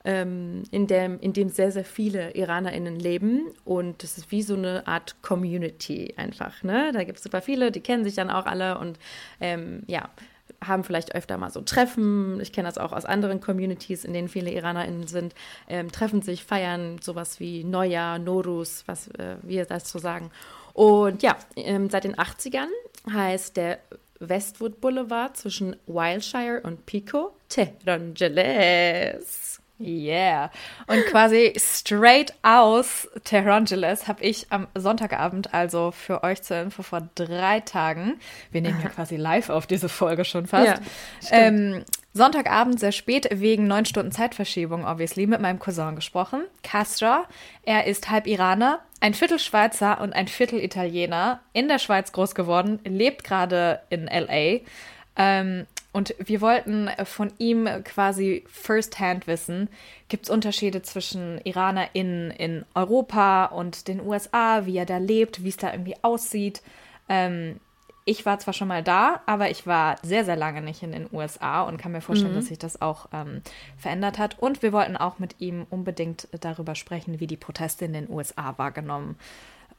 ähm, 0.04 0.64
in, 0.72 0.88
dem, 0.88 1.20
in 1.20 1.34
dem 1.34 1.50
sehr, 1.50 1.72
sehr 1.72 1.86
viele 1.86 2.32
IranerInnen 2.32 3.00
leben. 3.00 3.52
Und 3.66 4.04
das 4.04 4.18
ist 4.18 4.32
wie 4.32 4.42
so 4.42 4.56
eine 4.56 4.88
Art 4.88 5.22
Community 5.22 6.14
einfach. 6.18 6.64
Ne? 6.64 6.92
Da 6.94 7.04
gibt 7.04 7.18
es 7.18 7.24
super 7.24 7.42
viele, 7.42 7.72
die 7.72 7.82
kennen 7.82 8.04
sich 8.04 8.16
dann 8.16 8.30
auch 8.30 8.46
alle 8.46 8.78
und 8.78 9.00
ähm, 9.40 9.84
ja, 9.88 10.10
haben 10.64 10.84
vielleicht 10.84 11.16
öfter 11.16 11.38
mal 11.38 11.52
so 11.52 11.62
Treffen. 11.62 12.40
Ich 12.42 12.52
kenne 12.52 12.68
das 12.68 12.78
auch 12.78 12.92
aus 12.92 13.06
anderen 13.06 13.42
Communities, 13.42 14.06
in 14.06 14.14
denen 14.14 14.28
viele 14.28 14.52
IranerInnen 14.52 15.08
sind. 15.08 15.34
Ähm, 15.68 15.92
treffen 15.92 16.22
sich, 16.22 16.44
feiern 16.44 17.00
sowas 17.02 17.40
wie 17.40 17.64
Neujahr, 17.64 18.20
Norus, 18.20 18.84
was 18.88 19.08
äh, 19.10 19.38
wir 19.42 19.66
dazu 19.66 20.00
sagen. 20.00 20.32
Und 20.74 21.24
ja, 21.24 21.38
ähm, 21.56 21.90
seit 21.90 22.04
den 22.04 22.16
80ern 22.16 22.68
heißt 23.12 23.58
der 23.58 23.80
Westwood 24.20 24.80
Boulevard 24.82 25.36
zwischen 25.36 25.76
Wildshire 25.88 26.62
und 26.64 26.86
Pico 26.86 27.34
Tehrangeles. 27.50 29.61
Yeah. 29.84 30.52
Und 30.88 31.06
quasi 31.06 31.54
straight 31.58 32.34
aus 32.44 33.10
Tehrangeles 33.24 34.08
habe 34.08 34.24
ich 34.24 34.48
am 34.50 34.68
Sonntagabend, 34.76 35.54
also 35.54 35.92
für 35.92 36.24
euch 36.24 36.42
zur 36.42 36.58
Info 36.58 36.84
vor 36.84 37.10
drei 37.16 37.60
Tagen, 37.62 38.20
wir 38.52 38.62
nehmen 38.62 38.80
ja 38.82 38.90
quasi 38.96 39.16
live 39.16 39.50
auf 39.50 39.68
diese 39.68 39.90
Folge 39.90 40.26
schon 40.26 40.48
fast, 40.48 40.82
ja, 41.22 41.32
ähm, 41.32 41.84
Sonntagabend 42.14 42.80
sehr 42.80 42.92
spät 42.92 43.30
wegen 43.32 43.68
neun 43.68 43.86
Stunden 43.86 44.12
Zeitverschiebung, 44.12 44.86
obviously, 44.86 45.28
mit 45.28 45.40
meinem 45.40 45.60
Cousin 45.60 45.96
gesprochen. 45.96 46.44
Castra, 46.62 47.26
er 47.64 47.86
ist 47.86 48.10
halb 48.10 48.28
Iraner, 48.28 48.80
ein 49.00 49.14
Viertel 49.14 49.40
Schweizer 49.40 50.02
und 50.02 50.14
ein 50.14 50.28
Viertel 50.28 50.60
Italiener, 50.60 51.40
in 51.54 51.70
der 51.70 51.80
Schweiz 51.80 52.12
groß 52.12 52.36
geworden, 52.36 52.80
lebt 52.84 53.24
gerade 53.24 53.82
in 53.90 54.08
LA. 54.08 54.60
Ähm, 55.16 55.68
und 55.94 56.16
wir 56.20 56.42
wollten 56.42 56.88
äh, 56.88 57.06
von 57.06 57.34
ihm 57.38 57.68
quasi 57.84 58.44
firsthand 58.48 59.28
wissen, 59.28 59.70
gibt 60.08 60.26
es 60.26 60.30
Unterschiede 60.30 60.82
zwischen 60.82 61.40
IranerInnen 61.44 62.32
in 62.32 62.66
Europa 62.74 63.46
und 63.46 63.88
den 63.88 64.02
USA, 64.02 64.66
wie 64.66 64.78
er 64.78 64.86
da 64.86 64.98
lebt, 64.98 65.44
wie 65.44 65.50
es 65.50 65.58
da 65.58 65.72
irgendwie 65.72 65.96
aussieht. 66.02 66.62
Ähm, 67.10 67.60
ich 68.06 68.26
war 68.26 68.40
zwar 68.40 68.54
schon 68.54 68.68
mal 68.68 68.84
da, 68.84 69.22
aber 69.26 69.52
ich 69.52 69.68
war 69.68 69.98
sehr, 70.02 70.26
sehr 70.26 70.36
lange 70.36 70.62
nicht 70.62 70.82
in 70.82 70.92
den 70.92 71.08
USA 71.12 71.62
und 71.62 71.78
kann 71.78 71.92
mir 71.92 72.02
vorstellen, 72.02 72.32
mhm. 72.32 72.38
dass 72.38 72.48
sich 72.48 72.58
das 72.58 72.82
auch 72.82 73.08
ähm, 73.14 73.42
verändert 73.78 74.18
hat. 74.18 74.40
Und 74.40 74.64
wir 74.64 74.74
wollten 74.74 74.98
auch 74.98 75.20
mit 75.20 75.36
ihm 75.40 75.68
unbedingt 75.70 76.28
darüber 76.40 76.74
sprechen, 76.76 77.20
wie 77.20 77.28
die 77.28 77.38
Proteste 77.38 77.86
in 77.86 77.94
den 77.94 78.10
USA 78.10 78.58
wahrgenommen 78.58 79.18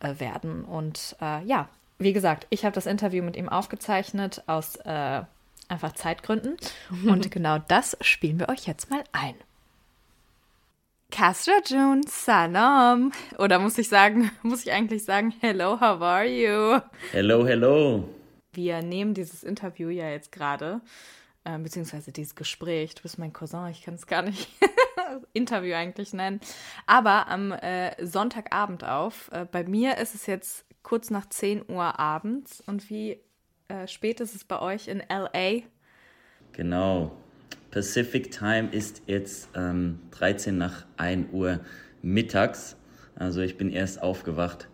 äh, 0.00 0.20
werden. 0.20 0.64
Und 0.64 1.16
äh, 1.20 1.44
ja, 1.44 1.68
wie 1.98 2.12
gesagt, 2.12 2.46
ich 2.50 2.64
habe 2.64 2.74
das 2.74 2.86
Interview 2.86 3.24
mit 3.24 3.36
ihm 3.36 3.48
aufgezeichnet 3.48 4.42
aus 4.46 4.76
äh, 4.76 5.22
einfach 5.68 5.92
Zeitgründen. 5.92 6.56
Und 7.06 7.30
genau 7.30 7.58
das 7.58 7.96
spielen 8.00 8.38
wir 8.38 8.48
euch 8.48 8.66
jetzt 8.66 8.90
mal 8.90 9.04
ein. 9.12 9.34
Castra 11.12 11.60
June, 11.66 12.00
salam. 12.08 13.12
Oder 13.38 13.58
muss 13.58 13.76
ich 13.76 13.88
sagen, 13.88 14.30
muss 14.42 14.64
ich 14.64 14.72
eigentlich 14.72 15.04
sagen, 15.04 15.34
hello, 15.40 15.78
how 15.78 16.00
are 16.00 16.26
you? 16.26 16.80
Hello, 17.10 17.46
hello. 17.46 18.08
Wir 18.54 18.82
nehmen 18.82 19.12
dieses 19.12 19.44
Interview 19.44 19.90
ja 19.90 20.08
jetzt 20.08 20.32
gerade, 20.32 20.80
äh, 21.44 21.58
beziehungsweise 21.58 22.12
dieses 22.12 22.34
Gespräch. 22.34 22.94
Du 22.94 23.02
bist 23.02 23.18
mein 23.18 23.32
Cousin, 23.32 23.68
ich 23.68 23.82
kann 23.82 23.94
es 23.94 24.06
gar 24.06 24.22
nicht 24.22 24.48
Interview 25.34 25.74
eigentlich 25.74 26.14
nennen. 26.14 26.40
Aber 26.86 27.28
am 27.28 27.52
äh, 27.52 27.94
Sonntagabend 28.04 28.82
auf. 28.82 29.30
Äh, 29.32 29.44
bei 29.44 29.64
mir 29.64 29.98
ist 29.98 30.14
es 30.14 30.24
jetzt 30.24 30.64
kurz 30.82 31.10
nach 31.10 31.28
10 31.28 31.68
Uhr 31.68 31.98
abends. 31.98 32.62
Und 32.66 32.88
wie 32.88 33.20
äh, 33.68 33.86
spät 33.86 34.20
ist 34.20 34.34
es 34.34 34.44
bei 34.44 34.60
euch 34.60 34.88
in 34.88 35.02
LA? 35.08 35.62
Genau. 36.52 37.12
Pacific 37.70 38.30
Time 38.30 38.68
ist 38.70 39.02
jetzt 39.06 39.48
ähm, 39.54 40.00
13 40.12 40.56
nach 40.56 40.84
1 40.98 41.32
Uhr 41.32 41.60
mittags. 42.02 42.76
Also 43.16 43.40
ich 43.40 43.56
bin 43.56 43.70
erst 43.70 44.02
aufgewacht 44.02 44.68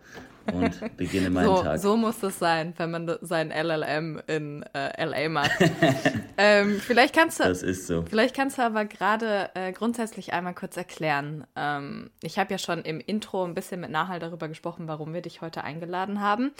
und 0.51 0.79
beginne 0.97 1.29
meinen 1.29 1.45
so, 1.45 1.63
Tag. 1.63 1.79
So 1.79 1.97
muss 1.97 2.21
es 2.23 2.39
sein, 2.39 2.73
wenn 2.77 2.91
man 2.91 3.17
sein 3.21 3.51
LLM 3.51 4.21
in 4.27 4.63
äh, 4.73 5.05
LA 5.05 5.29
macht. 5.29 5.51
ähm, 6.37 6.79
vielleicht 6.79 7.15
kannst 7.15 7.39
du. 7.39 7.43
Das 7.43 7.63
ist 7.63 7.87
so. 7.87 8.03
Vielleicht 8.03 8.35
kannst 8.35 8.57
du 8.57 8.63
aber 8.63 8.85
gerade 8.85 9.49
äh, 9.53 9.71
grundsätzlich 9.71 10.33
einmal 10.33 10.53
kurz 10.53 10.77
erklären. 10.77 11.45
Ähm, 11.55 12.09
ich 12.21 12.37
habe 12.39 12.51
ja 12.51 12.57
schon 12.57 12.81
im 12.81 12.99
Intro 12.99 13.45
ein 13.45 13.53
bisschen 13.53 13.81
mit 13.81 13.91
Nahal 13.91 14.19
darüber 14.19 14.47
gesprochen, 14.47 14.87
warum 14.87 15.13
wir 15.13 15.21
dich 15.21 15.41
heute 15.41 15.63
eingeladen 15.63 16.21
haben. 16.21 16.51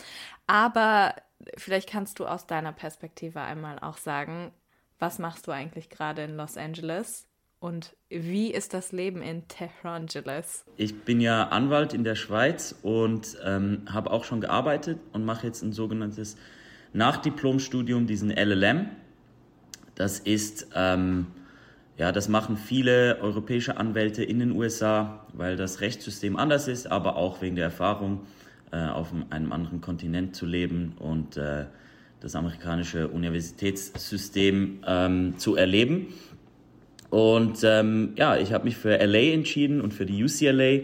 Aber 0.48 1.16
vielleicht 1.58 1.90
kannst 1.90 2.20
du 2.20 2.26
aus 2.26 2.48
deiner 2.48 2.72
Perspektive 2.72 3.42
einmal 3.42 3.80
auch 3.80 3.98
sagen, 3.98 4.52
was 5.00 5.20
machst 5.20 5.48
du 5.48 5.52
eigentlich 5.52 5.90
gerade 5.90 6.24
in 6.24 6.36
Los 6.36 6.58
Angeles 6.58 7.28
und 7.60 7.96
wie 8.10 8.52
ist 8.52 8.74
das 8.74 8.92
Leben 8.92 9.22
in 9.22 9.48
Tehrangeles? 9.48 10.66
Ich 10.78 11.02
bin 11.04 11.20
ja 11.20 11.50
Anwalt 11.50 11.94
in 11.94 12.04
der 12.04 12.16
Schweiz 12.16 12.74
und 12.84 13.38
ähm, 13.44 13.84
habe 13.92 14.12
auch 14.12 14.24
schon 14.24 14.40
gearbeitet 14.42 15.00
und 15.12 15.26
mache 15.26 15.48
jetzt 15.48 15.62
ein 15.62 15.74
sogenanntes 15.74 16.38
Nachdiplomstudium, 16.94 18.08
diesen 18.08 18.32
LLM. 18.32 18.90
Das 19.96 20.20
ist, 20.20 20.68
ähm, 20.74 21.28
ja, 21.98 22.14
das 22.14 22.30
machen 22.30 22.56
viele 22.56 23.20
europäische 23.22 23.76
Anwälte 23.76 24.24
in 24.24 24.40
den 24.40 24.52
USA, 24.52 25.28
weil 25.34 25.58
das 25.58 25.82
Rechtssystem 25.82 26.38
anders 26.38 26.70
ist, 26.70 26.88
aber 26.88 27.18
auch 27.18 27.42
wegen 27.42 27.58
der 27.58 27.66
Erfahrung 27.66 28.22
äh, 28.72 28.78
auf 28.88 29.14
einem 29.30 29.52
anderen 29.52 29.82
Kontinent 29.82 30.36
zu 30.36 30.46
leben 30.46 30.94
und 31.00 31.38
äh, 31.38 31.66
das 32.22 32.36
amerikanische 32.36 33.08
Universitätssystem 33.08 34.80
ähm, 34.86 35.38
zu 35.38 35.56
erleben. 35.56 36.14
Und 37.10 37.64
ähm, 37.64 38.14
ja, 38.16 38.38
ich 38.38 38.54
habe 38.54 38.66
mich 38.66 38.78
für 38.78 38.98
LA 38.98 39.34
entschieden 39.34 39.82
und 39.82 39.94
für 39.94 40.06
die 40.06 40.24
UCLA. 40.24 40.84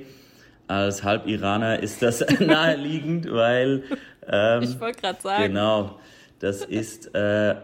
Als 0.67 1.03
Halb-Iraner 1.03 1.83
ist 1.83 2.01
das 2.01 2.25
naheliegend, 2.39 3.31
weil. 3.31 3.83
Ähm, 4.27 4.63
ich 4.63 4.79
wollte 4.79 5.01
gerade 5.01 5.21
sagen. 5.21 5.43
Genau, 5.43 5.99
das 6.39 6.65
ist 6.65 7.13
äh, 7.13 7.55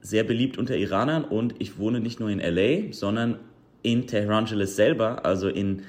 sehr 0.00 0.24
beliebt 0.24 0.58
unter 0.58 0.76
Iranern 0.76 1.24
und 1.24 1.54
ich 1.60 1.78
wohne 1.78 2.00
nicht 2.00 2.18
nur 2.18 2.30
in 2.30 2.40
LA, 2.40 2.92
sondern 2.92 3.38
in 3.82 4.06
Tehrangeles 4.06 4.74
selber, 4.74 5.24
also 5.24 5.48
in 5.48 5.82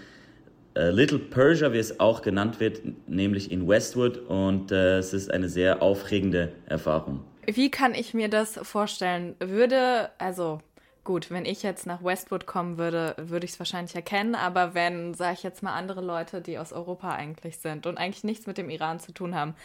Little 0.75 1.19
Persia, 1.19 1.73
wie 1.73 1.77
es 1.77 1.99
auch 1.99 2.21
genannt 2.21 2.59
wird, 2.59 2.81
nämlich 3.07 3.51
in 3.51 3.67
Westwood. 3.67 4.17
Und 4.17 4.71
äh, 4.71 4.97
es 4.97 5.13
ist 5.13 5.31
eine 5.31 5.49
sehr 5.49 5.81
aufregende 5.81 6.51
Erfahrung. 6.67 7.21
Wie 7.45 7.71
kann 7.71 7.95
ich 7.95 8.13
mir 8.13 8.29
das 8.29 8.59
vorstellen? 8.61 9.35
Würde, 9.39 10.11
also 10.19 10.61
gut, 11.03 11.31
wenn 11.31 11.45
ich 11.45 11.63
jetzt 11.63 11.87
nach 11.87 12.03
Westwood 12.03 12.45
kommen 12.45 12.77
würde, 12.77 13.15
würde 13.17 13.45
ich 13.45 13.53
es 13.53 13.59
wahrscheinlich 13.59 13.95
erkennen. 13.95 14.35
Aber 14.35 14.75
wenn, 14.75 15.15
sage 15.15 15.33
ich 15.33 15.43
jetzt 15.43 15.63
mal, 15.63 15.73
andere 15.73 16.01
Leute, 16.01 16.41
die 16.41 16.59
aus 16.59 16.71
Europa 16.71 17.11
eigentlich 17.11 17.57
sind 17.57 17.87
und 17.87 17.97
eigentlich 17.97 18.23
nichts 18.23 18.45
mit 18.45 18.59
dem 18.59 18.69
Iran 18.69 18.99
zu 18.99 19.11
tun 19.11 19.33
haben, 19.33 19.55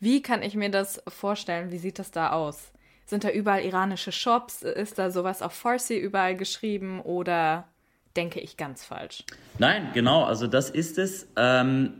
wie 0.00 0.22
kann 0.22 0.42
ich 0.42 0.54
mir 0.54 0.70
das 0.70 1.02
vorstellen? 1.08 1.70
Wie 1.70 1.78
sieht 1.78 1.98
das 1.98 2.10
da 2.10 2.32
aus? 2.32 2.72
Sind 3.04 3.24
da 3.24 3.30
überall 3.30 3.62
iranische 3.62 4.12
Shops? 4.12 4.62
Ist 4.62 4.98
da 4.98 5.10
sowas 5.10 5.42
auf 5.42 5.52
Farsi 5.52 5.98
überall 5.98 6.36
geschrieben 6.36 7.00
oder 7.00 7.68
denke 8.16 8.40
ich 8.40 8.56
ganz 8.56 8.84
falsch. 8.84 9.24
Nein, 9.58 9.88
genau, 9.94 10.24
also 10.24 10.46
das 10.46 10.70
ist 10.70 10.98
es. 10.98 11.26
Ähm, 11.36 11.94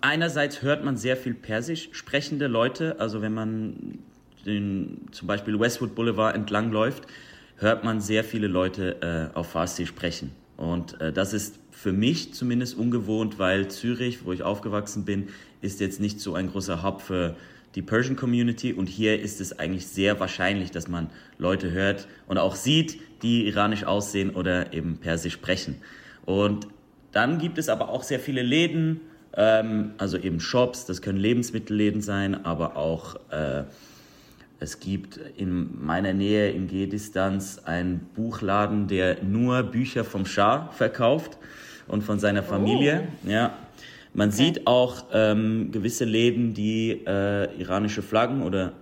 einerseits 0.00 0.62
hört 0.62 0.84
man 0.84 0.96
sehr 0.96 1.16
viel 1.16 1.34
Persisch 1.34 1.88
sprechende 1.92 2.46
Leute, 2.46 2.96
also 2.98 3.22
wenn 3.22 3.34
man 3.34 3.98
den, 4.44 5.08
zum 5.10 5.26
Beispiel 5.26 5.58
Westwood 5.58 5.94
Boulevard 5.94 6.34
entlang 6.34 6.70
läuft, 6.70 7.04
hört 7.56 7.84
man 7.84 8.00
sehr 8.00 8.22
viele 8.22 8.46
Leute 8.46 9.30
äh, 9.34 9.36
auf 9.36 9.50
Farsi 9.50 9.86
sprechen. 9.86 10.32
Und 10.56 11.00
äh, 11.00 11.12
das 11.12 11.32
ist 11.32 11.58
für 11.70 11.92
mich 11.92 12.32
zumindest 12.32 12.78
ungewohnt, 12.78 13.38
weil 13.38 13.68
Zürich, 13.68 14.24
wo 14.24 14.32
ich 14.32 14.42
aufgewachsen 14.42 15.04
bin, 15.04 15.28
ist 15.60 15.80
jetzt 15.80 16.00
nicht 16.00 16.20
so 16.20 16.34
ein 16.34 16.50
großer 16.50 16.82
Hub 16.82 17.02
für 17.02 17.36
die 17.76 17.82
Persian 17.82 18.16
Community 18.16 18.72
und 18.72 18.88
hier 18.88 19.20
ist 19.20 19.40
es 19.40 19.58
eigentlich 19.58 19.86
sehr 19.86 20.18
wahrscheinlich, 20.18 20.70
dass 20.70 20.88
man 20.88 21.10
Leute 21.38 21.70
hört 21.70 22.08
und 22.26 22.38
auch 22.38 22.56
sieht, 22.56 22.98
die 23.22 23.46
iranisch 23.46 23.84
aussehen 23.84 24.30
oder 24.30 24.72
eben 24.72 24.96
Persisch 24.96 25.34
sprechen. 25.34 25.76
Und 26.24 26.66
dann 27.12 27.38
gibt 27.38 27.58
es 27.58 27.68
aber 27.68 27.90
auch 27.90 28.02
sehr 28.02 28.18
viele 28.18 28.42
Läden, 28.42 29.02
ähm, 29.34 29.92
also 29.98 30.16
eben 30.16 30.40
Shops, 30.40 30.86
das 30.86 31.02
können 31.02 31.18
Lebensmittelläden 31.18 32.00
sein, 32.00 32.46
aber 32.46 32.76
auch 32.76 33.16
äh, 33.30 33.64
es 34.58 34.80
gibt 34.80 35.18
in 35.36 35.84
meiner 35.84 36.14
Nähe 36.14 36.50
in 36.50 36.68
Gehdistanz 36.68 37.58
einen 37.64 38.08
Buchladen, 38.14 38.88
der 38.88 39.22
nur 39.22 39.62
Bücher 39.62 40.02
vom 40.02 40.24
Schah 40.24 40.70
verkauft 40.72 41.36
und 41.86 42.02
von 42.02 42.18
seiner 42.18 42.42
Familie. 42.42 43.06
Oh. 43.26 43.30
Ja. 43.30 43.58
Man 44.16 44.30
okay. 44.30 44.36
sieht 44.38 44.66
auch 44.66 45.04
ähm, 45.12 45.70
gewisse 45.72 46.06
Läden, 46.06 46.54
die 46.54 47.02
äh, 47.06 47.54
iranische 47.60 48.00
Flaggen 48.00 48.42
oder 48.42 48.72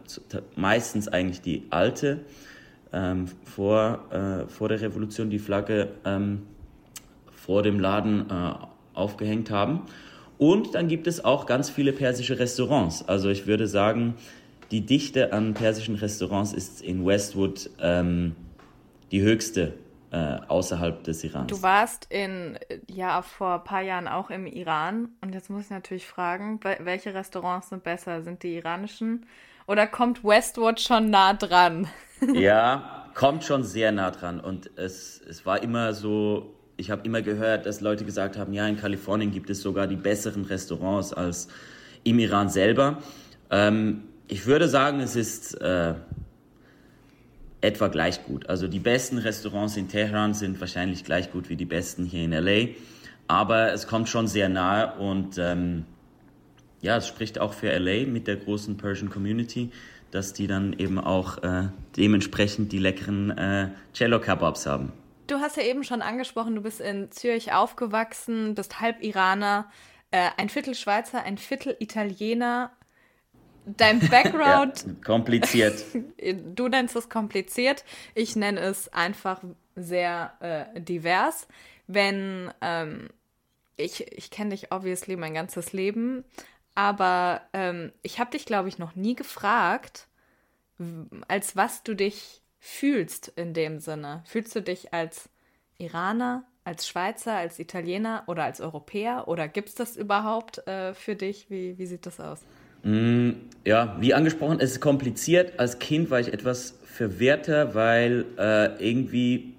meistens 0.55 1.09
eigentlich 1.09 1.41
die 1.41 1.65
alte 1.71 2.21
ähm, 2.93 3.27
vor, 3.43 4.05
äh, 4.13 4.49
vor 4.49 4.69
der 4.69 4.81
Revolution 4.81 5.31
die 5.31 5.41
Flagge 5.41 5.89
ähm, 6.05 6.43
vor 7.33 7.65
dem 7.65 7.81
Laden 7.81 8.31
äh, 8.31 8.55
aufgehängt 8.95 9.51
haben. 9.51 9.83
Und 10.39 10.77
dann 10.77 10.87
gibt 10.87 11.09
es 11.09 11.25
auch 11.25 11.47
ganz 11.47 11.69
viele 11.69 11.93
persische 11.93 12.39
Restaurants. 12.39 13.09
Also 13.09 13.29
ich 13.29 13.49
würde 13.49 13.67
sagen, 13.67 14.15
die 14.71 14.83
Dichte 14.83 15.33
an 15.33 15.55
persischen 15.55 15.97
Restaurants 15.97 16.53
ist 16.53 16.81
in 16.81 17.05
Westwood 17.05 17.71
ähm, 17.81 18.37
die 19.11 19.23
höchste 19.23 19.73
äh, 20.15 20.39
außerhalb 20.47 21.03
des 21.03 21.25
Irans. 21.25 21.51
Du 21.51 21.61
warst 21.61 22.07
in, 22.09 22.57
ja, 22.89 23.21
vor 23.21 23.55
ein 23.55 23.65
paar 23.65 23.83
Jahren 23.83 24.07
auch 24.07 24.31
im 24.31 24.47
Iran. 24.47 25.09
Und 25.21 25.35
jetzt 25.35 25.51
muss 25.51 25.65
ich 25.65 25.71
natürlich 25.71 26.07
fragen, 26.07 26.61
welche 26.63 27.15
Restaurants 27.15 27.71
sind 27.71 27.83
besser? 27.83 28.23
Sind 28.23 28.45
die 28.45 28.55
iranischen? 28.55 29.27
Oder 29.67 29.89
kommt 29.89 30.23
Westwood 30.23 30.79
schon 30.79 31.11
nah 31.11 31.35
dran? 31.35 31.89
ja, 32.33 33.09
kommt 33.15 33.43
schon 33.43 33.65
sehr 33.65 33.91
nah 33.91 34.13
dran. 34.13 34.39
Und 34.39 34.71
es, 34.77 35.21
es 35.29 35.45
war 35.47 35.61
immer 35.65 35.93
so, 35.95 36.55
ich 36.77 36.93
habe 36.93 37.03
immer 37.05 37.21
gehört, 37.21 37.67
dass 37.67 37.81
Leute 37.81 38.05
gesagt 38.05 38.39
haben, 38.39 38.53
ja, 38.53 38.69
in 38.69 38.77
Kalifornien 38.77 39.33
gibt 39.33 39.51
es 39.51 39.63
sogar 39.63 39.89
die 39.89 39.97
besseren 39.97 40.45
Restaurants 40.45 41.13
als 41.13 41.49
im 42.05 42.21
Iran 42.21 42.49
selber. 42.51 42.99
Ähm, 43.51 44.05
ich 44.29 44.47
würde 44.47 44.69
sagen, 44.69 45.01
es 45.01 45.17
ist 45.17 45.61
äh, 45.61 45.95
etwa 47.65 47.89
gleich 47.89 48.25
gut. 48.25 48.49
Also 48.49 48.69
die 48.69 48.79
besten 48.79 49.19
Restaurants 49.19 49.77
in 49.77 49.89
Teheran 49.89 50.35
sind 50.35 50.61
wahrscheinlich 50.61 51.05
gleich 51.05 51.33
gut 51.33 51.49
wie 51.49 51.57
die 51.57 51.65
besten 51.65 52.05
hier 52.05 52.25
in 52.25 52.33
LA. 52.33 52.75
Aber 53.27 53.73
es 53.73 53.87
kommt 53.87 54.09
schon 54.09 54.27
sehr 54.27 54.49
nahe 54.49 54.95
und 54.99 55.39
ähm, 55.39 55.87
ja, 56.81 56.99
es 56.99 57.09
spricht 57.09 57.39
auch 57.39 57.55
für 57.55 57.77
LA 57.77 58.07
mit 58.07 58.27
der 58.27 58.37
großen 58.37 58.77
Persian 58.77 59.11
Community, 59.11 59.71
dass 60.11 60.35
die 60.35 60.47
dann 60.47 60.75
eben 60.75 60.99
auch 60.99 61.43
äh, 61.43 61.69
dementsprechend 61.97 62.71
die 62.73 62.79
leckeren 62.79 63.31
äh, 63.31 63.71
Cello-Kebabs 63.95 64.67
haben. 64.67 64.93
Du 65.27 65.37
hast 65.37 65.57
ja 65.57 65.63
eben 65.63 65.85
schon 65.85 66.03
angesprochen, 66.03 66.55
du 66.55 66.61
bist 66.61 66.83
in 66.83 67.11
Zürich 67.11 67.53
aufgewachsen, 67.53 68.55
bist 68.55 68.81
halb 68.81 69.03
Iraner, 69.03 69.71
äh, 70.11 70.29
ein 70.37 70.51
Viertel 70.51 70.75
Schweizer, 70.75 71.23
ein 71.23 71.39
Viertel 71.39 71.75
Italiener. 71.81 72.71
Dein 73.67 74.01
Background. 74.11 74.85
ja, 74.87 74.93
kompliziert. 75.05 75.85
du 76.55 76.69
nennst 76.69 76.97
es 76.97 77.09
kompliziert. 77.09 77.85
Ich 78.15 78.37
nenne 78.37 78.61
es 78.61 78.93
einfach 78.93 79.43
sehr 79.77 80.33
äh, 80.41 80.81
divers. 80.81 81.49
Wenn 81.87 82.53
ähm, 82.61 83.11
ich, 83.77 84.13
ich 84.13 84.31
kenne 84.31 84.51
dich 84.51 84.73
obviously 84.73 85.17
mein 85.17 85.35
ganzes 85.35 85.73
Leben, 85.73 86.25
aber 86.75 87.43
ähm, 87.53 87.93
ich 88.03 88.19
habe 88.19 88.31
dich, 88.31 88.47
glaube 88.47 88.69
ich, 88.69 88.79
noch 88.79 88.95
nie 88.95 89.15
gefragt, 89.15 90.09
als 91.29 91.57
was 91.57 91.83
du 91.83 91.95
dich 91.95 92.43
fühlst 92.59 93.29
in 93.29 93.53
dem 93.55 93.79
Sinne? 93.79 94.23
Fühlst 94.25 94.57
du 94.57 94.63
dich 94.63 94.93
als 94.95 95.29
Iraner, 95.79 96.45
als 96.65 96.89
Schweizer, 96.89 97.35
als 97.35 97.59
Italiener 97.59 98.25
oder 98.27 98.45
als 98.45 98.61
Europäer? 98.61 99.29
Oder 99.29 99.49
gibt 99.49 99.69
es 99.69 99.75
das 99.75 99.97
überhaupt 99.97 100.67
äh, 100.67 100.95
für 100.95 101.15
dich? 101.15 101.51
Wie, 101.51 101.79
wie 101.79 101.87
sieht 101.87 102.07
das 102.07 102.21
aus? 102.21 102.41
Mm, 102.85 103.31
ja, 103.65 103.97
wie 103.99 104.15
angesprochen, 104.15 104.59
es 104.61 104.73
ist 104.73 104.81
kompliziert. 104.81 105.59
Als 105.59 105.79
Kind 105.79 106.11
war 106.11 106.21
ich 106.21 106.33
etwas 106.33 106.79
verwirrter, 106.85 107.75
weil 107.75 108.25
äh, 108.39 108.89
irgendwie 108.89 109.55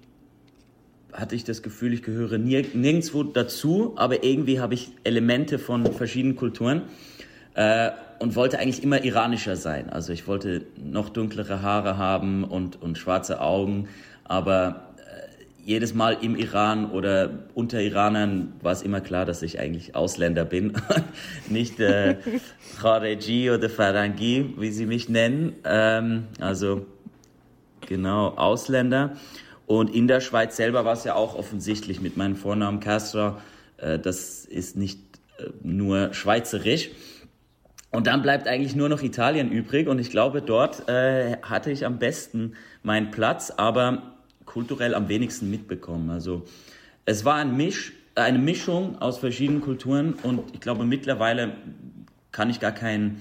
hatte 1.12 1.34
ich 1.34 1.44
das 1.44 1.62
Gefühl, 1.62 1.92
ich 1.92 2.02
gehöre 2.02 2.38
nirgendwo 2.38 3.22
dazu, 3.22 3.94
aber 3.96 4.22
irgendwie 4.22 4.60
habe 4.60 4.74
ich 4.74 4.92
Elemente 5.02 5.58
von 5.58 5.92
verschiedenen 5.92 6.36
Kulturen. 6.36 6.82
Äh, 7.54 7.90
und 8.18 8.34
wollte 8.34 8.58
eigentlich 8.58 8.82
immer 8.82 9.04
iranischer 9.04 9.56
sein. 9.56 9.90
Also 9.90 10.12
ich 10.12 10.26
wollte 10.26 10.62
noch 10.82 11.10
dunklere 11.10 11.62
Haare 11.62 11.98
haben 11.98 12.44
und, 12.44 12.80
und 12.80 12.96
schwarze 12.98 13.40
Augen, 13.40 13.88
aber 14.24 14.85
jedes 15.66 15.94
Mal 15.94 16.18
im 16.22 16.36
Iran 16.36 16.92
oder 16.92 17.28
unter 17.54 17.82
Iranern 17.82 18.52
war 18.62 18.70
es 18.70 18.82
immer 18.82 19.00
klar, 19.00 19.24
dass 19.24 19.42
ich 19.42 19.58
eigentlich 19.58 19.96
Ausländer 19.96 20.44
bin, 20.44 20.74
nicht 21.48 21.80
äh, 21.80 22.18
Khareji 22.80 23.50
oder 23.50 23.68
Farangi, 23.68 24.54
wie 24.58 24.70
sie 24.70 24.86
mich 24.86 25.08
nennen. 25.08 25.54
Ähm, 25.64 26.28
also 26.38 26.86
genau, 27.84 28.28
Ausländer. 28.28 29.16
Und 29.66 29.92
in 29.92 30.06
der 30.06 30.20
Schweiz 30.20 30.56
selber 30.56 30.84
war 30.84 30.92
es 30.92 31.02
ja 31.02 31.16
auch 31.16 31.34
offensichtlich 31.34 32.00
mit 32.00 32.16
meinem 32.16 32.36
Vornamen 32.36 32.78
Castro, 32.78 33.36
äh, 33.78 33.98
das 33.98 34.44
ist 34.44 34.76
nicht 34.76 35.00
äh, 35.38 35.48
nur 35.64 36.14
schweizerisch. 36.14 36.90
Und 37.90 38.06
dann 38.06 38.22
bleibt 38.22 38.46
eigentlich 38.46 38.76
nur 38.76 38.88
noch 38.88 39.02
Italien 39.02 39.50
übrig 39.50 39.88
und 39.88 39.98
ich 39.98 40.10
glaube, 40.10 40.42
dort 40.42 40.88
äh, 40.88 41.38
hatte 41.42 41.72
ich 41.72 41.84
am 41.84 41.98
besten 41.98 42.52
meinen 42.84 43.10
Platz, 43.10 43.50
aber 43.56 44.15
kulturell 44.46 44.94
am 44.94 45.08
wenigsten 45.08 45.50
mitbekommen. 45.50 46.10
Also 46.10 46.44
es 47.04 47.24
war 47.24 47.36
ein 47.36 47.56
Misch, 47.56 47.92
eine 48.14 48.38
Mischung 48.38 49.00
aus 49.02 49.18
verschiedenen 49.18 49.60
Kulturen 49.60 50.14
und 50.22 50.54
ich 50.54 50.60
glaube, 50.60 50.84
mittlerweile 50.84 51.56
kann 52.32 52.48
ich 52.48 52.60
gar 52.60 52.72
kein 52.72 53.20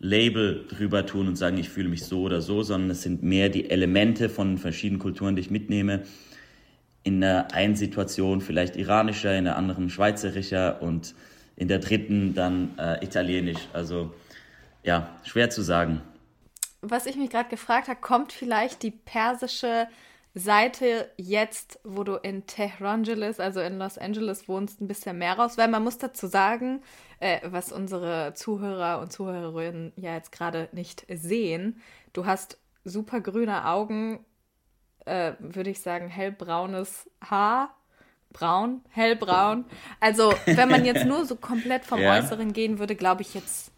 Label 0.00 0.66
drüber 0.68 1.06
tun 1.06 1.26
und 1.26 1.36
sagen, 1.36 1.58
ich 1.58 1.68
fühle 1.68 1.88
mich 1.88 2.04
so 2.04 2.22
oder 2.22 2.40
so, 2.40 2.62
sondern 2.62 2.90
es 2.90 3.02
sind 3.02 3.22
mehr 3.22 3.48
die 3.48 3.70
Elemente 3.70 4.28
von 4.28 4.58
verschiedenen 4.58 5.00
Kulturen, 5.00 5.34
die 5.34 5.40
ich 5.40 5.50
mitnehme. 5.50 6.04
In 7.02 7.20
der 7.20 7.52
einen 7.54 7.74
Situation 7.74 8.40
vielleicht 8.40 8.76
iranischer, 8.76 9.36
in 9.36 9.44
der 9.44 9.56
anderen 9.56 9.90
schweizerischer 9.90 10.82
und 10.82 11.14
in 11.56 11.66
der 11.68 11.78
dritten 11.78 12.34
dann 12.34 12.78
äh, 12.78 13.04
Italienisch. 13.04 13.68
Also 13.72 14.14
ja, 14.84 15.16
schwer 15.24 15.50
zu 15.50 15.62
sagen. 15.62 16.00
Was 16.80 17.06
ich 17.06 17.16
mich 17.16 17.30
gerade 17.30 17.48
gefragt 17.48 17.88
habe, 17.88 18.00
kommt 18.00 18.32
vielleicht 18.32 18.84
die 18.84 18.92
persische 18.92 19.88
Seite 20.38 21.10
jetzt, 21.16 21.80
wo 21.84 22.04
du 22.04 22.16
in 22.16 22.46
Tehrangeles, 22.46 23.40
also 23.40 23.60
in 23.60 23.78
Los 23.78 23.98
Angeles 23.98 24.48
wohnst, 24.48 24.80
ein 24.80 24.88
bisschen 24.88 25.18
mehr 25.18 25.34
raus? 25.38 25.58
Weil 25.58 25.68
man 25.68 25.84
muss 25.84 25.98
dazu 25.98 26.26
sagen, 26.26 26.82
äh, 27.20 27.40
was 27.44 27.72
unsere 27.72 28.34
Zuhörer 28.34 29.00
und 29.00 29.12
Zuhörerinnen 29.12 29.92
ja 29.96 30.14
jetzt 30.14 30.32
gerade 30.32 30.68
nicht 30.72 31.06
sehen, 31.08 31.80
du 32.12 32.26
hast 32.26 32.58
super 32.84 33.20
grüne 33.20 33.66
Augen, 33.66 34.24
äh, 35.04 35.32
würde 35.38 35.70
ich 35.70 35.80
sagen, 35.80 36.08
hellbraunes 36.08 37.10
Haar, 37.22 37.74
braun, 38.32 38.82
hellbraun. 38.90 39.64
Also, 40.00 40.32
wenn 40.46 40.68
man 40.68 40.84
jetzt 40.84 41.06
nur 41.06 41.24
so 41.24 41.36
komplett 41.36 41.84
vom 41.84 42.00
ja. 42.00 42.14
Äußeren 42.14 42.52
gehen 42.52 42.78
würde, 42.78 42.96
glaube 42.96 43.22
ich 43.22 43.34
jetzt, 43.34 43.72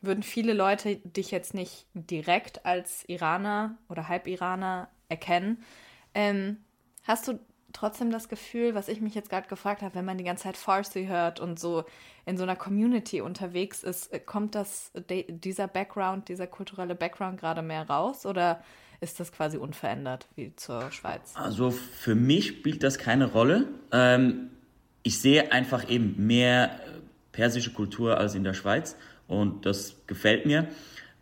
würden 0.00 0.22
viele 0.22 0.52
Leute 0.52 0.96
dich 0.96 1.30
jetzt 1.30 1.54
nicht 1.54 1.86
direkt 1.92 2.64
als 2.64 3.04
Iraner 3.08 3.76
oder 3.88 4.08
Halbiraner 4.08 4.88
erkennen. 5.08 5.64
Ähm, 6.14 6.58
hast 7.04 7.28
du 7.28 7.38
trotzdem 7.72 8.10
das 8.10 8.28
Gefühl, 8.28 8.74
was 8.74 8.88
ich 8.88 9.00
mich 9.00 9.14
jetzt 9.14 9.30
gerade 9.30 9.48
gefragt 9.48 9.82
habe, 9.82 9.94
wenn 9.94 10.04
man 10.04 10.18
die 10.18 10.24
ganze 10.24 10.44
Zeit 10.44 10.56
Farsi 10.56 11.06
hört 11.06 11.40
und 11.40 11.60
so 11.60 11.84
in 12.24 12.36
so 12.36 12.42
einer 12.42 12.56
Community 12.56 13.20
unterwegs 13.20 13.82
ist, 13.82 14.10
kommt 14.26 14.54
das 14.54 14.90
dieser 15.08 15.68
Background, 15.68 16.28
dieser 16.28 16.46
kulturelle 16.46 16.94
Background 16.94 17.38
gerade 17.38 17.62
mehr 17.62 17.88
raus 17.88 18.26
oder 18.26 18.62
ist 19.00 19.20
das 19.20 19.32
quasi 19.32 19.56
unverändert 19.56 20.26
wie 20.34 20.54
zur 20.56 20.90
Schweiz? 20.90 21.32
Also 21.34 21.70
für 21.70 22.14
mich 22.14 22.48
spielt 22.48 22.82
das 22.82 22.98
keine 22.98 23.26
Rolle. 23.26 23.68
Ähm, 23.92 24.50
ich 25.02 25.20
sehe 25.20 25.52
einfach 25.52 25.88
eben 25.88 26.26
mehr 26.26 26.72
äh, 26.72 27.00
persische 27.32 27.72
Kultur 27.72 28.18
als 28.18 28.34
in 28.34 28.44
der 28.44 28.54
Schweiz 28.54 28.96
und 29.28 29.66
das 29.66 29.96
gefällt 30.06 30.46
mir. 30.46 30.68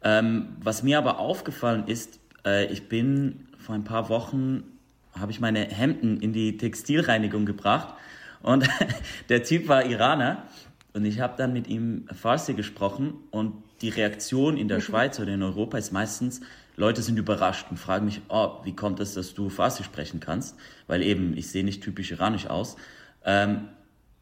Ähm, 0.02 0.56
was 0.60 0.82
mir 0.82 0.98
aber 0.98 1.18
aufgefallen 1.18 1.86
ist, 1.86 2.18
äh, 2.44 2.66
ich 2.72 2.88
bin 2.88 3.48
vor 3.58 3.74
ein 3.74 3.84
paar 3.84 4.08
Wochen, 4.08 4.75
habe 5.18 5.32
ich 5.32 5.40
meine 5.40 5.60
Hemden 5.60 6.20
in 6.20 6.32
die 6.32 6.56
Textilreinigung 6.56 7.46
gebracht 7.46 7.94
und 8.42 8.68
der 9.28 9.42
Typ 9.42 9.68
war 9.68 9.84
Iraner 9.84 10.44
und 10.92 11.04
ich 11.04 11.20
habe 11.20 11.34
dann 11.36 11.52
mit 11.52 11.68
ihm 11.68 12.06
Farsi 12.14 12.54
gesprochen 12.54 13.14
und 13.30 13.62
die 13.82 13.90
Reaktion 13.90 14.56
in 14.56 14.68
der 14.68 14.78
mhm. 14.78 14.82
Schweiz 14.82 15.20
oder 15.20 15.34
in 15.34 15.42
Europa 15.42 15.78
ist 15.78 15.92
meistens, 15.92 16.40
Leute 16.76 17.02
sind 17.02 17.18
überrascht 17.18 17.66
und 17.70 17.78
fragen 17.78 18.04
mich, 18.04 18.20
oh, 18.28 18.60
wie 18.64 18.74
kommt 18.74 19.00
es, 19.00 19.14
dass 19.14 19.34
du 19.34 19.48
Farsi 19.48 19.84
sprechen 19.84 20.20
kannst? 20.20 20.56
Weil 20.86 21.02
eben, 21.02 21.36
ich 21.36 21.48
sehe 21.48 21.64
nicht 21.64 21.82
typisch 21.82 22.10
iranisch 22.10 22.46
aus. 22.46 22.76
Ähm, 23.24 23.68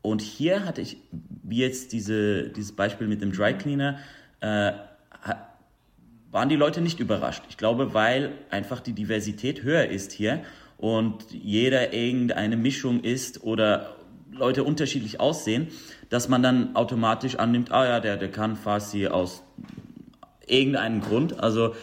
und 0.03 0.21
hier 0.21 0.65
hatte 0.65 0.81
ich, 0.81 0.99
wie 1.43 1.59
jetzt 1.59 1.93
diese, 1.93 2.49
dieses 2.51 2.73
Beispiel 2.73 3.07
mit 3.07 3.23
dem 3.23 3.33
Dry 3.33 3.55
Cleaner, 3.55 3.99
äh, 4.41 4.73
waren 6.31 6.49
die 6.49 6.57
Leute 6.57 6.81
nicht 6.81 6.99
überrascht. 6.99 7.45
Ich 7.49 7.57
glaube, 7.57 7.95
weil 7.95 8.33
einfach 8.51 8.81
die 8.81 8.93
Diversität 8.93 9.63
höher 9.63 9.87
ist 9.87 10.11
hier 10.11 10.43
und 10.79 11.31
jeder 11.31 11.93
irgendeine 11.93 12.57
Mischung 12.57 13.01
ist 13.01 13.43
oder 13.43 13.97
Leute 14.31 14.65
unterschiedlich 14.65 15.21
aussehen, 15.21 15.69
dass 16.09 16.29
man 16.29 16.43
dann 16.43 16.77
automatisch 16.77 17.37
annimmt, 17.37 17.71
ah 17.71 17.85
ja, 17.85 18.01
der, 18.01 18.17
der 18.17 18.31
kann 18.31 18.57
Farsi 18.57 19.07
aus 19.07 19.43
irgendeinem 20.47 21.01
Grund. 21.01 21.41
Also 21.41 21.75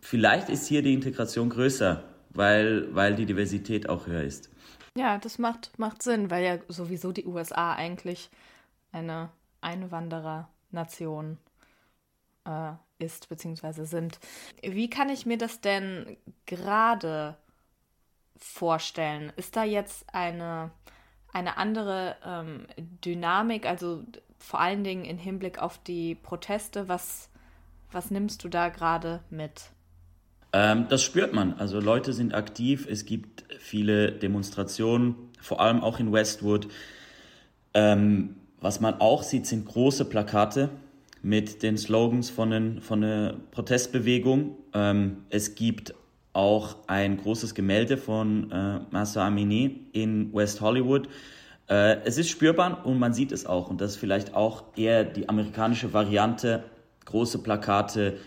vielleicht 0.00 0.48
ist 0.48 0.66
hier 0.66 0.82
die 0.82 0.94
Integration 0.94 1.48
größer, 1.48 2.04
weil, 2.30 2.94
weil 2.94 3.14
die 3.14 3.26
Diversität 3.26 3.88
auch 3.88 4.06
höher 4.06 4.22
ist. 4.22 4.50
Ja, 4.96 5.18
das 5.18 5.38
macht, 5.38 5.78
macht 5.78 6.02
Sinn, 6.02 6.30
weil 6.30 6.44
ja 6.44 6.58
sowieso 6.68 7.12
die 7.12 7.24
USA 7.24 7.74
eigentlich 7.74 8.30
eine 8.90 9.30
Einwanderernation 9.60 11.38
äh, 12.44 12.72
ist 12.98 13.28
bzw. 13.28 13.84
sind. 13.84 14.18
Wie 14.62 14.90
kann 14.90 15.08
ich 15.08 15.24
mir 15.24 15.38
das 15.38 15.60
denn 15.60 16.16
gerade 16.46 17.36
vorstellen? 18.38 19.32
Ist 19.36 19.56
da 19.56 19.64
jetzt 19.64 20.06
eine, 20.12 20.70
eine 21.32 21.56
andere 21.56 22.16
ähm, 22.24 22.66
Dynamik, 23.04 23.66
also 23.66 24.04
vor 24.38 24.60
allen 24.60 24.84
Dingen 24.84 25.04
im 25.04 25.18
Hinblick 25.18 25.58
auf 25.58 25.78
die 25.78 26.14
Proteste? 26.14 26.88
Was, 26.88 27.28
was 27.90 28.10
nimmst 28.10 28.44
du 28.44 28.48
da 28.48 28.68
gerade 28.68 29.20
mit? 29.30 29.70
Ähm, 30.52 30.86
das 30.88 31.02
spürt 31.02 31.34
man. 31.34 31.54
Also 31.54 31.80
Leute 31.80 32.12
sind 32.12 32.34
aktiv, 32.34 32.86
es 32.88 33.04
gibt 33.04 33.44
viele 33.58 34.12
Demonstrationen, 34.12 35.14
vor 35.40 35.60
allem 35.60 35.82
auch 35.82 36.00
in 36.00 36.12
Westwood. 36.12 36.68
Ähm, 37.74 38.36
was 38.60 38.80
man 38.80 39.00
auch 39.00 39.22
sieht, 39.22 39.46
sind 39.46 39.66
große 39.66 40.04
Plakate 40.06 40.70
mit 41.22 41.62
den 41.62 41.76
Slogans 41.76 42.30
von, 42.30 42.50
den, 42.50 42.80
von 42.80 43.02
der 43.02 43.36
Protestbewegung. 43.50 44.56
Ähm, 44.72 45.24
es 45.30 45.54
gibt 45.54 45.94
auch 46.38 46.76
ein 46.86 47.16
großes 47.16 47.56
Gemälde 47.56 47.96
von 47.96 48.52
äh, 48.52 48.78
Massa 48.92 49.26
Amini 49.26 49.86
in 49.92 50.32
West 50.32 50.60
Hollywood. 50.60 51.08
Äh, 51.68 51.96
es 52.04 52.16
ist 52.16 52.30
spürbar 52.30 52.86
und 52.86 53.00
man 53.00 53.12
sieht 53.12 53.32
es 53.32 53.44
auch. 53.44 53.68
Und 53.68 53.80
das 53.80 53.92
ist 53.92 53.96
vielleicht 53.96 54.34
auch 54.34 54.62
eher 54.76 55.02
die 55.02 55.28
amerikanische 55.28 55.92
Variante, 55.92 56.62
große 57.06 57.40
Plakate, 57.40 58.18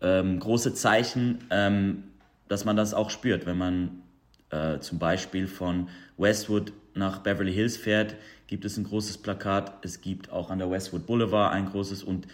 ähm, 0.00 0.40
große 0.40 0.74
Zeichen, 0.74 1.38
ähm, 1.50 2.02
dass 2.48 2.64
man 2.64 2.74
das 2.74 2.94
auch 2.94 3.10
spürt, 3.10 3.46
wenn 3.46 3.58
man 3.58 4.02
äh, 4.50 4.80
zum 4.80 4.98
Beispiel 4.98 5.46
von 5.46 5.88
Westwood 6.18 6.72
nach 6.94 7.18
Beverly 7.20 7.54
Hills 7.54 7.76
fährt, 7.76 8.16
gibt 8.48 8.64
es 8.64 8.76
ein 8.76 8.82
großes 8.82 9.18
Plakat. 9.18 9.84
Es 9.84 10.00
gibt 10.00 10.32
auch 10.32 10.50
an 10.50 10.58
der 10.58 10.68
Westwood 10.68 11.06
Boulevard 11.06 11.54
ein 11.54 11.66
großes 11.66 12.02
und 12.02 12.26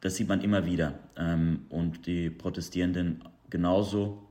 das 0.00 0.16
sieht 0.16 0.26
man 0.26 0.40
immer 0.40 0.66
wieder. 0.66 0.98
Ähm, 1.16 1.66
und 1.68 2.08
die 2.08 2.30
Protestierenden 2.30 3.22
genauso, 3.48 4.23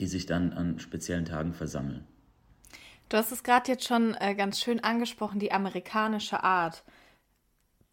die 0.00 0.06
sich 0.06 0.26
dann 0.26 0.52
an 0.52 0.78
speziellen 0.78 1.26
Tagen 1.26 1.52
versammeln. 1.52 2.06
Du 3.10 3.16
hast 3.16 3.32
es 3.32 3.42
gerade 3.42 3.70
jetzt 3.70 3.86
schon 3.86 4.14
äh, 4.14 4.34
ganz 4.34 4.60
schön 4.60 4.82
angesprochen, 4.82 5.40
die 5.40 5.52
amerikanische 5.52 6.42
Art. 6.42 6.84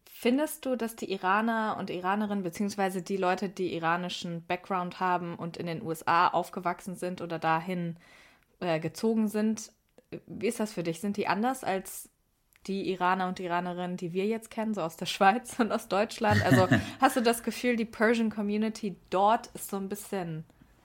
Findest 0.04 0.64
du, 0.64 0.74
dass 0.74 0.96
die 0.96 1.12
Iraner 1.12 1.76
und 1.78 1.90
Iranerinnen, 1.90 2.42
beziehungsweise 2.42 3.02
die 3.02 3.16
Leute, 3.16 3.48
die 3.48 3.74
iranischen 3.74 4.44
Background 4.46 5.00
haben 5.00 5.36
und 5.36 5.56
in 5.56 5.66
den 5.66 5.82
USA 5.82 6.28
aufgewachsen 6.28 6.96
sind 6.96 7.20
oder 7.20 7.38
dahin 7.38 7.96
äh, 8.60 8.80
gezogen 8.80 9.28
sind, 9.28 9.70
wie 10.26 10.46
ist 10.46 10.60
das 10.60 10.72
für 10.72 10.82
dich? 10.82 11.00
Sind 11.00 11.16
die 11.16 11.26
anders 11.26 11.62
als 11.62 12.08
die 12.66 12.90
Iraner 12.90 13.28
und 13.28 13.40
Iranerinnen, 13.40 13.96
die 13.96 14.12
wir 14.12 14.26
jetzt 14.26 14.50
kennen, 14.50 14.74
so 14.74 14.82
aus 14.82 14.96
der 14.96 15.06
Schweiz 15.06 15.58
und 15.58 15.72
aus 15.72 15.88
Deutschland? 15.88 16.44
Also 16.44 16.68
hast 17.00 17.16
du 17.16 17.20
das 17.20 17.42
Gefühl, 17.42 17.76
die 17.76 17.84
Persian 17.84 18.30
Community 18.30 18.96
dort 19.10 19.48
ist 19.48 19.70
so 19.70 19.76
ein 19.76 19.88
bisschen 19.88 20.44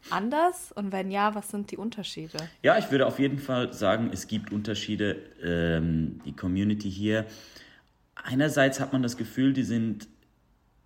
anders? 0.10 0.72
Und 0.72 0.92
wenn 0.92 1.12
ja, 1.12 1.36
was 1.36 1.50
sind 1.50 1.72
die 1.72 1.78
Unterschiede? 1.78 2.38
Ja, 2.62 2.78
ich 2.78 2.92
würde 2.92 3.08
auf 3.08 3.20
jeden 3.20 3.39
Fall 3.39 3.74
sagen, 3.74 4.10
es 4.13 4.28
gibt 4.28 4.52
Unterschiede. 4.52 5.18
Ähm, 5.42 6.22
die 6.26 6.36
Community 6.36 6.89
hier, 6.92 7.26
einerseits 8.16 8.80
hat 8.80 8.94
man 8.94 9.04
das 9.04 9.18
Gefühl, 9.18 9.54
die 9.54 9.63
sind 9.63 10.08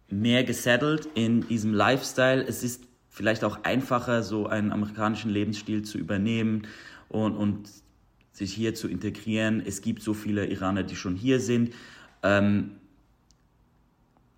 mehr 0.09 0.43
gesettelt 0.43 1.07
in 1.15 1.47
diesem 1.47 1.73
Lifestyle. 1.73 2.43
Es 2.43 2.63
ist 2.63 2.83
vielleicht 3.09 3.43
auch 3.43 3.63
einfacher, 3.63 4.23
so 4.23 4.47
einen 4.47 4.71
amerikanischen 4.71 5.31
Lebensstil 5.31 5.83
zu 5.83 5.97
übernehmen 5.97 6.67
und, 7.09 7.35
und 7.35 7.69
sich 8.31 8.53
hier 8.53 8.75
zu 8.75 8.87
integrieren. 8.87 9.61
Es 9.65 9.81
gibt 9.81 10.03
so 10.03 10.13
viele 10.13 10.45
Iraner, 10.45 10.83
die 10.83 10.95
schon 10.95 11.15
hier 11.15 11.39
sind. 11.39 11.73
Ähm, 12.23 12.77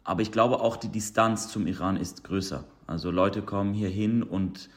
aber 0.04 0.22
ich 0.22 0.32
glaube 0.32 0.62
auch 0.62 0.78
die 0.78 0.89
Distanz 0.89 1.50
zum 1.50 1.68
Iran 1.68 1.98
ist 1.98 2.24
größer. 2.24 2.63
Also 2.89 3.12
Leute 3.12 3.43
kommen 3.43 3.75
hier 3.75 3.89
hin 3.89 4.23
und 4.23 4.67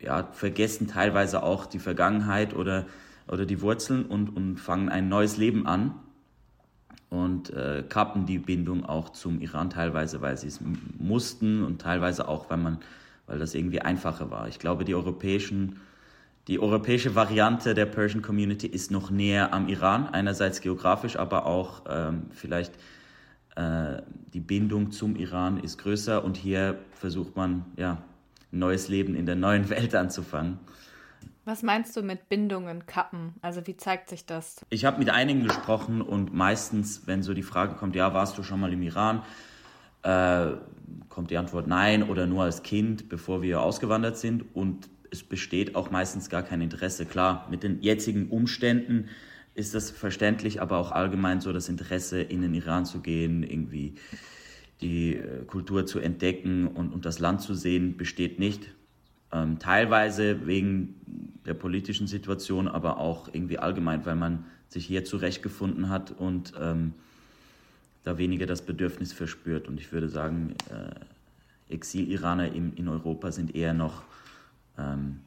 ja, 0.00 0.24
vergessen 0.32 0.88
teilweise 0.88 1.44
auch 1.44 1.66
die 1.66 1.78
Vergangenheit 1.78 2.54
oder, 2.54 2.86
oder 3.28 3.46
die 3.46 3.60
Wurzeln 3.62 4.04
und, 4.04 4.36
und 4.36 4.58
fangen 4.58 4.88
ein 4.88 5.08
neues 5.08 5.36
Leben 5.36 5.66
an 5.68 5.94
und 7.08 7.50
äh, 7.50 7.84
kappen 7.88 8.26
die 8.26 8.38
Bindung 8.38 8.84
auch 8.84 9.10
zum 9.10 9.40
Iran 9.40 9.70
teilweise, 9.70 10.20
weil 10.22 10.36
sie 10.36 10.48
es 10.48 10.60
mussten 10.98 11.62
und 11.62 11.80
teilweise 11.80 12.26
auch, 12.26 12.50
weil 12.50 12.58
man, 12.58 12.78
weil 13.28 13.38
das 13.38 13.54
irgendwie 13.54 13.80
einfacher 13.80 14.32
war. 14.32 14.48
Ich 14.48 14.58
glaube, 14.58 14.84
die 14.84 14.96
europäischen 14.96 15.80
die 16.48 16.60
europäische 16.60 17.14
Variante 17.14 17.74
der 17.74 17.84
Persian 17.84 18.22
Community 18.22 18.66
ist 18.66 18.90
noch 18.90 19.10
näher 19.10 19.52
am 19.52 19.68
Iran, 19.68 20.08
einerseits 20.08 20.62
geografisch, 20.62 21.16
aber 21.16 21.44
auch 21.44 21.82
ähm, 21.86 22.22
vielleicht 22.30 22.72
die 23.58 24.40
Bindung 24.40 24.92
zum 24.92 25.16
Iran 25.16 25.58
ist 25.58 25.78
größer 25.78 26.24
und 26.24 26.36
hier 26.36 26.78
versucht 26.92 27.36
man 27.36 27.64
ja 27.76 28.02
ein 28.52 28.58
neues 28.58 28.88
Leben 28.88 29.14
in 29.14 29.26
der 29.26 29.36
neuen 29.36 29.68
Welt 29.70 29.94
anzufangen. 29.94 30.58
Was 31.44 31.62
meinst 31.62 31.96
du 31.96 32.02
mit 32.02 32.28
Bindungen 32.28 32.84
kappen? 32.84 33.32
Also 33.40 33.66
wie 33.66 33.76
zeigt 33.76 34.10
sich 34.10 34.26
das? 34.26 34.66
Ich 34.68 34.84
habe 34.84 34.98
mit 34.98 35.08
einigen 35.08 35.44
gesprochen 35.44 36.02
und 36.02 36.34
meistens, 36.34 37.06
wenn 37.06 37.22
so 37.22 37.32
die 37.32 37.42
Frage 37.42 37.74
kommt, 37.74 37.96
ja, 37.96 38.12
warst 38.12 38.36
du 38.36 38.42
schon 38.42 38.60
mal 38.60 38.70
im 38.70 38.82
Iran? 38.82 39.22
Äh, 40.02 40.52
kommt 41.08 41.30
die 41.30 41.38
Antwort 41.38 41.66
nein 41.66 42.02
oder 42.02 42.26
nur 42.26 42.44
als 42.44 42.62
Kind, 42.62 43.08
bevor 43.08 43.40
wir 43.40 43.62
ausgewandert 43.62 44.18
sind. 44.18 44.44
Und 44.54 44.90
es 45.10 45.22
besteht 45.22 45.74
auch 45.74 45.90
meistens 45.90 46.28
gar 46.28 46.42
kein 46.42 46.60
Interesse. 46.60 47.06
Klar, 47.06 47.46
mit 47.50 47.62
den 47.62 47.80
jetzigen 47.80 48.28
Umständen 48.28 49.08
ist 49.58 49.74
das 49.74 49.90
verständlich, 49.90 50.62
aber 50.62 50.78
auch 50.78 50.92
allgemein 50.92 51.40
so 51.40 51.52
das 51.52 51.68
Interesse, 51.68 52.22
in 52.22 52.42
den 52.42 52.54
Iran 52.54 52.86
zu 52.86 53.00
gehen, 53.00 53.42
irgendwie 53.42 53.94
die 54.80 55.16
äh, 55.16 55.44
Kultur 55.46 55.84
zu 55.84 55.98
entdecken 55.98 56.68
und, 56.68 56.92
und 56.92 57.04
das 57.04 57.18
Land 57.18 57.42
zu 57.42 57.54
sehen, 57.54 57.96
besteht 57.96 58.38
nicht. 58.38 58.72
Ähm, 59.32 59.58
teilweise 59.58 60.46
wegen 60.46 60.94
der 61.44 61.54
politischen 61.54 62.06
Situation, 62.06 62.68
aber 62.68 62.98
auch 62.98 63.28
irgendwie 63.32 63.58
allgemein, 63.58 64.06
weil 64.06 64.14
man 64.14 64.44
sich 64.68 64.86
hier 64.86 65.04
zurechtgefunden 65.04 65.88
hat 65.88 66.12
und 66.12 66.52
ähm, 66.60 66.94
da 68.04 68.16
weniger 68.16 68.46
das 68.46 68.62
Bedürfnis 68.62 69.12
verspürt. 69.12 69.66
Und 69.66 69.80
ich 69.80 69.90
würde 69.92 70.08
sagen, 70.08 70.54
äh, 70.70 71.74
Exil-Iraner 71.74 72.52
in, 72.52 72.74
in 72.74 72.88
Europa 72.88 73.32
sind 73.32 73.56
eher 73.56 73.74
noch 73.74 74.02
ähm, 74.78 75.18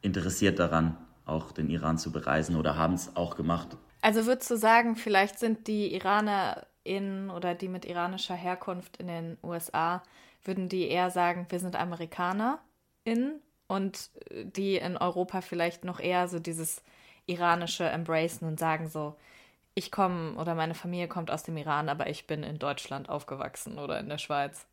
interessiert 0.00 0.58
daran, 0.58 0.96
auch 1.30 1.52
den 1.52 1.70
Iran 1.70 1.98
zu 1.98 2.12
bereisen 2.12 2.56
oder 2.56 2.76
haben 2.76 2.94
es 2.94 3.16
auch 3.16 3.36
gemacht. 3.36 3.76
Also 4.02 4.26
würdest 4.26 4.50
du 4.50 4.56
sagen, 4.56 4.96
vielleicht 4.96 5.38
sind 5.38 5.66
die 5.66 5.94
IranerInnen 5.94 7.30
oder 7.30 7.54
die 7.54 7.68
mit 7.68 7.84
iranischer 7.84 8.34
Herkunft 8.34 8.96
in 8.96 9.08
den 9.08 9.38
USA, 9.42 10.02
würden 10.42 10.68
die 10.68 10.88
eher 10.88 11.10
sagen, 11.10 11.46
wir 11.50 11.60
sind 11.60 11.76
AmerikanerInnen 11.76 13.40
und 13.66 14.10
die 14.30 14.76
in 14.76 14.96
Europa 14.96 15.42
vielleicht 15.42 15.84
noch 15.84 16.00
eher 16.00 16.28
so 16.28 16.38
dieses 16.38 16.82
iranische 17.26 17.84
embracen 17.84 18.48
und 18.48 18.58
sagen 18.58 18.88
so, 18.88 19.16
ich 19.74 19.92
komme 19.92 20.34
oder 20.34 20.54
meine 20.54 20.74
Familie 20.74 21.08
kommt 21.08 21.30
aus 21.30 21.42
dem 21.42 21.56
Iran, 21.56 21.88
aber 21.88 22.08
ich 22.08 22.26
bin 22.26 22.42
in 22.42 22.58
Deutschland 22.58 23.08
aufgewachsen 23.08 23.78
oder 23.78 24.00
in 24.00 24.08
der 24.08 24.18
Schweiz. 24.18 24.66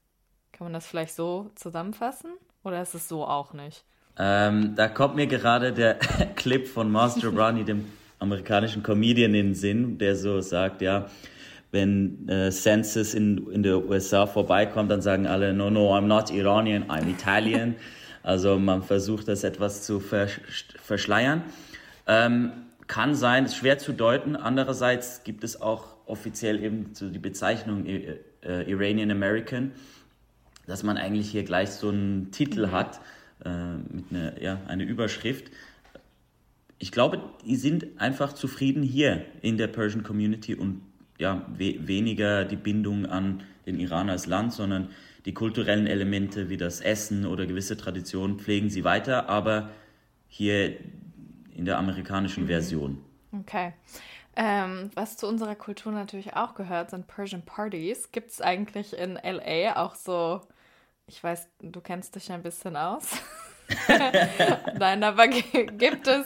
Kann 0.52 0.66
man 0.66 0.74
das 0.74 0.88
vielleicht 0.88 1.16
so 1.16 1.52
zusammenfassen? 1.56 2.32
Oder 2.64 2.82
ist 2.82 2.96
es 2.96 3.08
so 3.08 3.26
auch 3.26 3.54
nicht? 3.54 3.86
Ähm, 4.20 4.74
da 4.76 4.88
kommt 4.88 5.16
mir 5.16 5.28
gerade 5.28 5.74
der 5.74 5.96
Clip 6.36 6.68
von 6.68 6.92
Master 6.92 7.32
Brownie, 7.32 7.64
dem 7.64 7.86
amerikanischen 8.20 8.82
Comedian, 8.82 9.34
in 9.34 9.48
den 9.48 9.56
Sinn, 9.56 9.98
der 9.98 10.16
so 10.16 10.42
sagt, 10.42 10.82
ja, 10.82 11.10
wenn 11.72 12.28
äh, 12.30 12.50
Census 12.50 13.14
in, 13.14 13.52
in 13.52 13.62
der 13.62 13.86
USA 13.86 14.26
vorbeikommt, 14.26 14.90
dann 14.90 15.02
sagen 15.02 15.28
alle, 15.28 15.54
no, 15.54 15.70
no, 15.70 15.94
I'm 15.96 16.08
not 16.08 16.32
Iranian, 16.32 16.86
I'm 16.90 17.08
Italian. 17.10 17.76
Also 18.24 18.60
man 18.60 18.84
versucht 18.84 19.30
das 19.30 19.46
etwas 19.46 19.84
zu 19.84 20.02
versch 20.02 20.42
verschleiern. 20.84 21.44
Ähm, 22.08 22.52
kann 22.88 23.16
sein, 23.16 23.46
ist 23.46 23.56
schwer 23.56 23.78
zu 23.78 23.94
deuten. 23.94 24.36
Andererseits 24.36 25.24
gibt 25.24 25.46
es 25.46 25.62
auch 25.62 25.96
offiziell 26.06 26.62
eben 26.62 26.90
so 26.94 27.08
die 27.08 27.20
Bezeichnung 27.20 27.86
äh, 27.86 28.18
Iranian 28.70 29.12
American, 29.12 29.72
dass 30.66 30.84
man 30.84 30.98
eigentlich 30.98 31.30
hier 31.30 31.46
gleich 31.46 31.70
so 31.70 31.88
einen 31.88 32.32
Titel 32.32 32.72
hat 32.72 33.00
äh, 33.44 33.76
mit 33.76 34.06
einer 34.12 34.42
ja, 34.42 34.62
eine 34.68 34.84
Überschrift. 34.84 35.52
Ich 36.80 36.92
glaube, 36.92 37.22
die 37.46 37.56
sind 37.56 38.00
einfach 38.00 38.34
zufrieden 38.34 38.84
hier 38.84 39.26
in 39.42 39.58
der 39.58 39.68
Persian 39.68 40.04
Community 40.04 40.54
und 40.56 40.82
ja, 41.18 41.46
we 41.58 41.88
weniger 41.88 42.46
die 42.46 42.56
Bindung 42.56 43.06
an 43.06 43.44
den 43.66 43.80
Iran 43.80 44.10
als 44.10 44.28
Land, 44.28 44.54
sondern 44.54 44.90
die 45.26 45.34
kulturellen 45.34 45.88
Elemente 45.88 46.50
wie 46.50 46.58
das 46.58 46.80
Essen 46.80 47.26
oder 47.26 47.46
gewisse 47.46 47.76
Traditionen 47.76 48.40
pflegen 48.40 48.70
sie 48.70 48.84
weiter, 48.84 49.28
aber 49.28 49.72
hier 50.28 50.78
in 51.56 51.66
der 51.66 51.78
amerikanischen 51.78 52.44
mhm. 52.44 52.48
Version. 52.48 52.98
Okay. 53.32 53.74
Ähm, 54.36 54.92
was 54.94 55.18
zu 55.18 55.28
unserer 55.28 55.56
Kultur 55.56 55.92
natürlich 55.92 56.36
auch 56.36 56.54
gehört, 56.54 56.92
sind 56.92 57.08
Persian 57.08 57.42
Parties. 57.42 58.12
Gibt 58.12 58.30
es 58.30 58.40
eigentlich 58.40 58.94
in 58.96 59.16
LA 59.16 59.84
auch 59.84 59.96
so, 59.96 60.42
ich 61.08 61.24
weiß, 61.24 61.48
du 61.62 61.82
kennst 61.82 62.16
dich 62.16 62.32
ein 62.32 62.44
bisschen 62.44 62.76
aus. 62.76 63.12
Nein, 64.78 65.04
aber 65.04 65.28
gibt 65.28 66.08
es, 66.08 66.26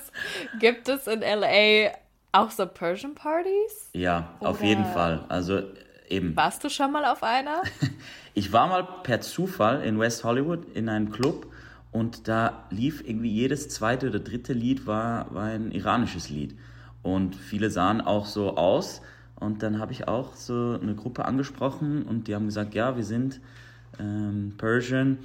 gibt 0.59 0.89
es 0.89 1.07
in 1.07 1.21
LA 1.21 1.91
auch 2.31 2.51
so 2.51 2.65
Persian 2.65 3.15
Parties? 3.15 3.89
Ja, 3.93 4.35
Oder 4.39 4.49
auf 4.49 4.63
jeden 4.63 4.85
Fall. 4.85 5.25
Also 5.29 5.61
eben. 6.09 6.35
Warst 6.35 6.63
du 6.63 6.69
schon 6.69 6.91
mal 6.91 7.05
auf 7.05 7.23
einer? 7.23 7.61
ich 8.33 8.51
war 8.51 8.67
mal 8.67 8.83
per 9.03 9.21
Zufall 9.21 9.83
in 9.83 9.99
West 9.99 10.23
Hollywood 10.23 10.65
in 10.75 10.89
einem 10.89 11.11
Club 11.11 11.47
und 11.91 12.27
da 12.27 12.65
lief 12.71 13.03
irgendwie 13.07 13.31
jedes 13.31 13.69
zweite 13.69 14.09
oder 14.09 14.19
dritte 14.19 14.53
Lied 14.53 14.87
war, 14.87 15.33
war 15.33 15.45
ein 15.45 15.71
iranisches 15.71 16.29
Lied. 16.29 16.57
Und 17.03 17.35
viele 17.35 17.69
sahen 17.69 18.01
auch 18.01 18.25
so 18.25 18.57
aus. 18.57 19.01
Und 19.35 19.63
dann 19.63 19.79
habe 19.79 19.91
ich 19.91 20.07
auch 20.07 20.35
so 20.35 20.79
eine 20.81 20.95
Gruppe 20.95 21.25
angesprochen 21.25 22.03
und 22.03 22.27
die 22.27 22.35
haben 22.35 22.45
gesagt, 22.45 22.75
ja, 22.75 22.95
wir 22.95 23.03
sind 23.03 23.41
ähm, 23.99 24.53
Persian. 24.57 25.17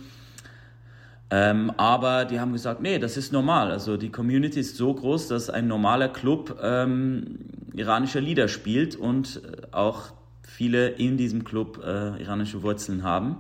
Ähm, 1.28 1.72
aber 1.76 2.24
die 2.24 2.38
haben 2.38 2.52
gesagt, 2.52 2.80
nee, 2.80 2.98
das 2.98 3.16
ist 3.16 3.32
normal. 3.32 3.72
Also 3.72 3.96
die 3.96 4.10
Community 4.10 4.60
ist 4.60 4.76
so 4.76 4.94
groß, 4.94 5.28
dass 5.28 5.50
ein 5.50 5.66
normaler 5.66 6.08
Club 6.08 6.58
ähm, 6.62 7.38
iranische 7.74 8.20
Lieder 8.20 8.48
spielt 8.48 8.94
und 8.94 9.42
äh, 9.44 9.66
auch 9.72 10.12
viele 10.42 10.88
in 10.88 11.16
diesem 11.16 11.42
Club 11.42 11.82
äh, 11.84 12.22
iranische 12.22 12.62
Wurzeln 12.62 13.02
haben. 13.02 13.38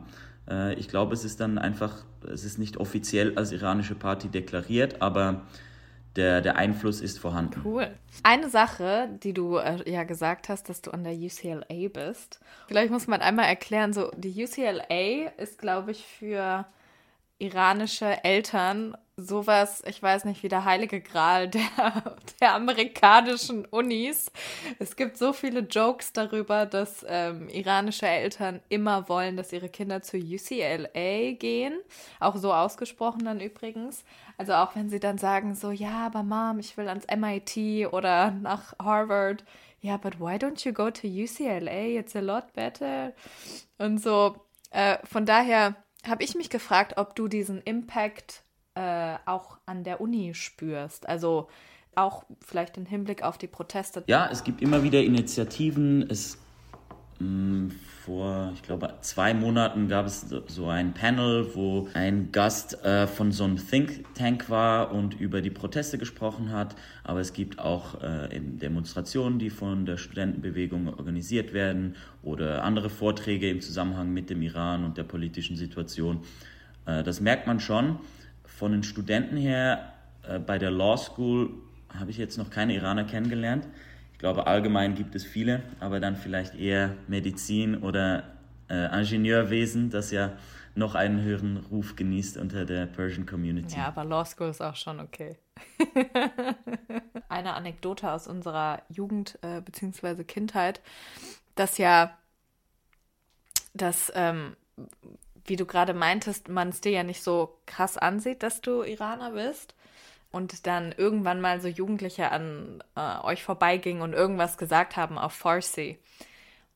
Äh, 0.50 0.74
ich 0.74 0.88
glaube, 0.88 1.14
es 1.14 1.24
ist 1.24 1.38
dann 1.40 1.58
einfach, 1.58 2.04
es 2.28 2.44
ist 2.44 2.58
nicht 2.58 2.76
offiziell 2.76 3.38
als 3.38 3.52
iranische 3.52 3.94
Party 3.94 4.28
deklariert, 4.28 5.00
aber 5.00 5.42
der, 6.16 6.40
der 6.40 6.56
Einfluss 6.56 7.00
ist 7.00 7.18
vorhanden. 7.18 7.60
Cool. 7.64 7.88
Eine 8.22 8.48
Sache, 8.48 9.08
die 9.22 9.32
du 9.32 9.56
äh, 9.56 9.90
ja 9.90 10.04
gesagt 10.04 10.48
hast, 10.48 10.68
dass 10.68 10.82
du 10.82 10.90
an 10.90 11.04
der 11.04 11.12
UCLA 11.12 11.88
bist. 11.92 12.40
Vielleicht 12.68 12.90
muss 12.90 13.06
man 13.06 13.20
einmal 13.20 13.46
erklären, 13.46 13.92
so 13.92 14.10
die 14.16 14.44
UCLA 14.44 15.30
ist, 15.36 15.58
glaube 15.58 15.92
ich, 15.92 16.04
für 16.04 16.66
iranische 17.38 18.24
Eltern 18.24 18.96
sowas, 19.18 19.82
ich 19.86 20.02
weiß 20.02 20.26
nicht, 20.26 20.42
wie 20.42 20.48
der 20.48 20.64
heilige 20.66 21.00
Gral 21.00 21.48
der, 21.48 22.16
der 22.40 22.54
amerikanischen 22.54 23.64
Unis. 23.64 24.30
Es 24.78 24.94
gibt 24.94 25.16
so 25.16 25.32
viele 25.32 25.60
Jokes 25.60 26.12
darüber, 26.12 26.66
dass 26.66 27.04
ähm, 27.08 27.48
iranische 27.48 28.06
Eltern 28.06 28.60
immer 28.68 29.08
wollen, 29.08 29.36
dass 29.36 29.52
ihre 29.52 29.70
Kinder 29.70 30.02
zur 30.02 30.20
UCLA 30.20 31.32
gehen. 31.32 31.80
Auch 32.20 32.36
so 32.36 32.52
ausgesprochen 32.52 33.24
dann 33.24 33.40
übrigens. 33.40 34.04
Also 34.36 34.52
auch 34.52 34.76
wenn 34.76 34.90
sie 34.90 35.00
dann 35.00 35.16
sagen 35.16 35.54
so, 35.54 35.70
ja, 35.70 36.06
aber 36.06 36.22
Mom, 36.22 36.58
ich 36.58 36.76
will 36.76 36.88
ans 36.88 37.06
MIT 37.06 37.90
oder 37.92 38.32
nach 38.32 38.74
Harvard. 38.78 39.44
Ja, 39.80 39.96
but 39.96 40.20
why 40.20 40.34
don't 40.34 40.66
you 40.66 40.72
go 40.74 40.90
to 40.90 41.06
UCLA? 41.06 41.98
It's 41.98 42.14
a 42.16 42.20
lot 42.20 42.52
better. 42.52 43.14
Und 43.78 43.98
so, 43.98 44.36
äh, 44.70 44.98
von 45.04 45.24
daher 45.24 45.74
habe 46.08 46.24
ich 46.24 46.34
mich 46.34 46.50
gefragt, 46.50 46.94
ob 46.96 47.14
du 47.14 47.28
diesen 47.28 47.60
Impact 47.62 48.42
äh, 48.74 49.16
auch 49.26 49.58
an 49.66 49.84
der 49.84 50.00
Uni 50.00 50.34
spürst. 50.34 51.08
Also 51.08 51.48
auch 51.94 52.24
vielleicht 52.44 52.76
im 52.76 52.86
Hinblick 52.86 53.22
auf 53.22 53.38
die 53.38 53.46
Proteste. 53.46 54.04
Ja, 54.06 54.28
es 54.30 54.44
gibt 54.44 54.60
immer 54.60 54.82
wieder 54.82 55.02
Initiativen. 55.02 56.08
Es 56.10 56.38
vor, 58.04 58.52
ich 58.54 58.62
glaube, 58.62 58.92
zwei 59.00 59.32
Monaten 59.32 59.88
gab 59.88 60.06
es 60.06 60.26
so 60.48 60.68
ein 60.68 60.92
Panel, 60.92 61.54
wo 61.54 61.88
ein 61.94 62.30
Gast 62.30 62.84
äh, 62.84 63.06
von 63.06 63.32
so 63.32 63.44
einem 63.44 63.56
Think 63.56 64.14
Tank 64.14 64.50
war 64.50 64.92
und 64.92 65.18
über 65.18 65.40
die 65.40 65.50
Proteste 65.50 65.96
gesprochen 65.96 66.52
hat. 66.52 66.76
Aber 67.04 67.20
es 67.20 67.32
gibt 67.32 67.58
auch 67.58 68.02
äh, 68.02 68.28
Demonstrationen, 68.38 69.38
die 69.38 69.50
von 69.50 69.86
der 69.86 69.96
Studentenbewegung 69.96 70.88
organisiert 70.88 71.54
werden 71.54 71.96
oder 72.22 72.62
andere 72.64 72.90
Vorträge 72.90 73.48
im 73.48 73.60
Zusammenhang 73.60 74.12
mit 74.12 74.28
dem 74.28 74.42
Iran 74.42 74.84
und 74.84 74.98
der 74.98 75.04
politischen 75.04 75.56
Situation. 75.56 76.20
Äh, 76.84 77.02
das 77.02 77.20
merkt 77.20 77.46
man 77.46 77.60
schon. 77.60 77.98
Von 78.44 78.72
den 78.72 78.82
Studenten 78.82 79.36
her, 79.38 79.94
äh, 80.28 80.38
bei 80.38 80.58
der 80.58 80.70
Law 80.70 80.98
School 80.98 81.50
habe 81.98 82.10
ich 82.10 82.18
jetzt 82.18 82.36
noch 82.36 82.50
keine 82.50 82.74
Iraner 82.74 83.04
kennengelernt. 83.04 83.66
Ich 84.16 84.20
glaube, 84.20 84.46
allgemein 84.46 84.94
gibt 84.94 85.14
es 85.14 85.26
viele, 85.26 85.62
aber 85.78 86.00
dann 86.00 86.16
vielleicht 86.16 86.54
eher 86.54 86.96
Medizin 87.06 87.76
oder 87.82 88.22
äh, 88.70 88.86
Ingenieurwesen, 88.98 89.90
das 89.90 90.10
ja 90.10 90.32
noch 90.74 90.94
einen 90.94 91.20
höheren 91.20 91.58
Ruf 91.58 91.96
genießt 91.96 92.38
unter 92.38 92.64
der 92.64 92.86
Persian 92.86 93.26
Community. 93.26 93.76
Ja, 93.76 93.88
aber 93.88 94.06
Law 94.06 94.24
School 94.24 94.48
ist 94.48 94.62
auch 94.62 94.74
schon 94.74 95.00
okay. 95.00 95.36
Eine 97.28 97.52
Anekdote 97.52 98.10
aus 98.10 98.26
unserer 98.26 98.80
Jugend 98.88 99.38
äh, 99.42 99.60
bzw. 99.60 100.24
Kindheit, 100.24 100.80
dass 101.54 101.76
ja, 101.76 102.16
dass, 103.74 104.10
ähm, 104.14 104.56
wie 105.44 105.56
du 105.56 105.66
gerade 105.66 105.92
meintest, 105.92 106.48
man 106.48 106.70
es 106.70 106.80
dir 106.80 106.92
ja 106.92 107.02
nicht 107.02 107.22
so 107.22 107.60
krass 107.66 107.98
ansieht, 107.98 108.42
dass 108.42 108.62
du 108.62 108.82
Iraner 108.82 109.32
bist 109.32 109.74
und 110.36 110.66
dann 110.66 110.92
irgendwann 110.92 111.40
mal 111.40 111.60
so 111.62 111.68
Jugendliche 111.68 112.30
an 112.30 112.84
äh, 112.94 113.18
euch 113.24 113.42
vorbeigingen 113.42 114.02
und 114.02 114.12
irgendwas 114.12 114.58
gesagt 114.58 114.96
haben 114.96 115.16
auf 115.16 115.32
Farsi. 115.32 115.98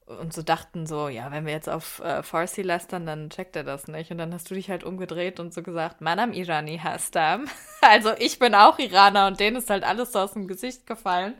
Und 0.06 0.32
so 0.32 0.42
dachten 0.42 0.86
so, 0.86 1.08
ja, 1.08 1.30
wenn 1.30 1.44
wir 1.44 1.52
jetzt 1.52 1.68
auf 1.68 2.00
äh, 2.00 2.22
Farsi 2.22 2.62
lästern, 2.62 3.04
dann 3.04 3.28
checkt 3.28 3.54
er 3.54 3.62
das 3.62 3.86
nicht. 3.86 4.10
Und 4.10 4.18
dann 4.18 4.32
hast 4.32 4.50
du 4.50 4.54
dich 4.54 4.70
halt 4.70 4.82
umgedreht 4.82 5.38
und 5.38 5.52
so 5.52 5.62
gesagt, 5.62 6.00
Manam 6.00 6.32
Irani 6.32 6.78
Hastam. 6.78 7.46
Also 7.82 8.12
ich 8.18 8.38
bin 8.38 8.54
auch 8.54 8.78
Iraner 8.78 9.26
und 9.26 9.40
denen 9.40 9.56
ist 9.56 9.70
halt 9.70 9.84
alles 9.84 10.12
so 10.12 10.18
aus 10.18 10.34
dem 10.34 10.46
Gesicht 10.46 10.86
gefallen. 10.86 11.34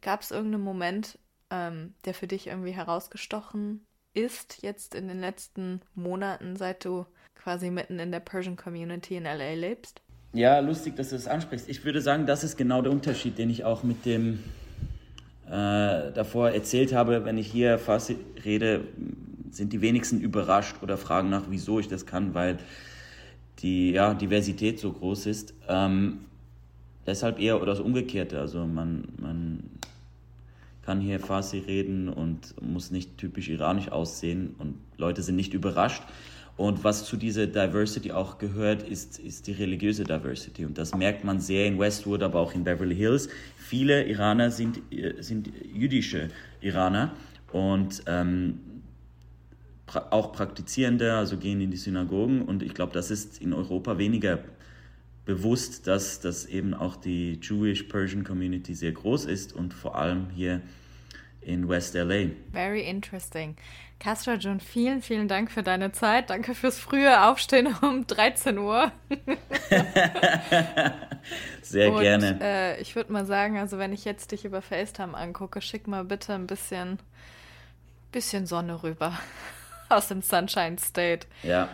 Gab 0.00 0.22
es 0.22 0.32
irgendeinen 0.32 0.64
Moment, 0.64 1.18
ähm, 1.50 1.94
der 2.04 2.14
für 2.14 2.26
dich 2.26 2.48
irgendwie 2.48 2.72
herausgestochen 2.72 3.86
ist, 4.12 4.62
jetzt 4.62 4.94
in 4.94 5.06
den 5.06 5.20
letzten 5.20 5.82
Monaten, 5.94 6.56
seit 6.56 6.84
du 6.84 7.06
quasi 7.36 7.70
mitten 7.70 8.00
in 8.00 8.10
der 8.10 8.20
Persian 8.20 8.56
Community 8.56 9.16
in 9.16 9.24
LA 9.24 9.54
lebst? 9.54 10.02
Ja, 10.34 10.58
lustig, 10.58 10.96
dass 10.96 11.10
du 11.10 11.14
das 11.14 11.28
ansprichst. 11.28 11.68
Ich 11.68 11.84
würde 11.84 12.00
sagen, 12.00 12.26
das 12.26 12.42
ist 12.42 12.56
genau 12.56 12.82
der 12.82 12.90
Unterschied, 12.90 13.38
den 13.38 13.50
ich 13.50 13.62
auch 13.62 13.84
mit 13.84 14.04
dem 14.04 14.40
äh, 15.46 16.10
davor 16.12 16.50
erzählt 16.50 16.92
habe. 16.92 17.24
Wenn 17.24 17.38
ich 17.38 17.46
hier 17.46 17.78
fast 17.78 18.12
rede, 18.44 18.80
sind 19.52 19.72
die 19.72 19.80
wenigsten 19.80 20.20
überrascht 20.20 20.82
oder 20.82 20.96
fragen 20.96 21.30
nach, 21.30 21.44
wieso 21.50 21.78
ich 21.78 21.86
das 21.86 22.04
kann, 22.04 22.34
weil 22.34 22.58
die 23.60 23.92
ja, 23.92 24.12
Diversität 24.12 24.80
so 24.80 24.90
groß 24.90 25.26
ist. 25.26 25.54
Ähm, 25.68 26.24
deshalb 27.06 27.38
eher 27.38 27.58
oder 27.58 27.66
das 27.66 27.78
Umgekehrte. 27.78 28.40
Also 28.40 28.66
man, 28.66 29.04
man 29.20 29.70
kann 30.82 31.00
hier 31.00 31.20
Farsi 31.20 31.58
reden 31.58 32.08
und 32.08 32.60
muss 32.60 32.90
nicht 32.90 33.18
typisch 33.18 33.48
iranisch 33.48 33.88
aussehen 33.88 34.56
und 34.58 34.80
Leute 34.96 35.22
sind 35.22 35.36
nicht 35.36 35.54
überrascht. 35.54 36.02
Und 36.56 36.84
was 36.84 37.04
zu 37.04 37.16
dieser 37.16 37.48
Diversity 37.48 38.12
auch 38.12 38.38
gehört, 38.38 38.82
ist, 38.84 39.18
ist 39.18 39.48
die 39.48 39.52
religiöse 39.52 40.04
Diversity. 40.04 40.64
Und 40.64 40.78
das 40.78 40.94
merkt 40.94 41.24
man 41.24 41.40
sehr 41.40 41.66
in 41.66 41.78
Westwood, 41.78 42.22
aber 42.22 42.38
auch 42.38 42.54
in 42.54 42.62
Beverly 42.62 42.94
Hills. 42.94 43.28
Viele 43.56 44.04
Iraner 44.06 44.50
sind, 44.50 44.80
äh, 44.92 45.20
sind 45.20 45.50
jüdische 45.72 46.28
Iraner 46.60 47.12
und 47.50 48.04
ähm, 48.06 48.60
pra 49.86 50.06
auch 50.10 50.32
Praktizierende, 50.32 51.14
also 51.14 51.38
gehen 51.38 51.60
in 51.60 51.72
die 51.72 51.76
Synagogen. 51.76 52.42
Und 52.42 52.62
ich 52.62 52.74
glaube, 52.74 52.92
das 52.92 53.10
ist 53.10 53.42
in 53.42 53.52
Europa 53.52 53.98
weniger 53.98 54.38
bewusst, 55.24 55.88
dass, 55.88 56.20
dass 56.20 56.46
eben 56.46 56.72
auch 56.72 56.94
die 56.96 57.40
Jewish-Persian 57.42 58.22
Community 58.22 58.74
sehr 58.74 58.92
groß 58.92 59.24
ist 59.24 59.54
und 59.54 59.74
vor 59.74 59.96
allem 59.96 60.30
hier 60.30 60.60
in 61.44 61.68
West 61.68 61.94
LA. 61.94 62.30
Very 62.52 62.82
interesting. 62.82 63.56
Castra 64.00 64.34
John, 64.34 64.60
vielen, 64.60 65.00
vielen 65.02 65.28
Dank 65.28 65.50
für 65.50 65.62
deine 65.62 65.92
Zeit. 65.92 66.28
Danke 66.30 66.54
fürs 66.54 66.78
frühe 66.78 67.24
Aufstehen 67.26 67.74
um 67.82 68.06
13 68.06 68.58
Uhr. 68.58 68.92
Sehr 71.62 71.92
Und, 71.92 72.00
gerne. 72.02 72.38
Äh, 72.40 72.80
ich 72.80 72.96
würde 72.96 73.12
mal 73.12 73.24
sagen, 73.24 73.58
also 73.58 73.78
wenn 73.78 73.92
ich 73.92 74.04
jetzt 74.04 74.32
dich 74.32 74.44
über 74.44 74.60
FaceTime 74.60 75.16
angucke, 75.16 75.60
schick 75.62 75.86
mal 75.86 76.04
bitte 76.04 76.34
ein 76.34 76.46
bisschen, 76.46 76.98
bisschen 78.12 78.46
Sonne 78.46 78.82
rüber 78.82 79.18
aus 79.88 80.08
dem 80.08 80.20
Sunshine 80.20 80.76
State. 80.78 81.26
Ja. 81.42 81.68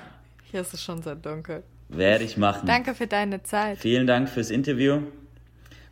Hier 0.51 0.61
ist 0.61 0.75
es 0.75 0.83
schon 0.83 1.03
sehr 1.03 1.17
dunkel. 1.17 1.65
Werde 1.89 2.25
ich 2.25 2.37
machen. 2.37 2.67
Danke 2.67 2.95
für 2.95 3.09
deine 3.09 3.43
Zeit. 3.43 3.79
Vielen 3.79 4.07
Dank 4.07 4.29
fürs 4.29 4.51
Interview. 4.51 5.03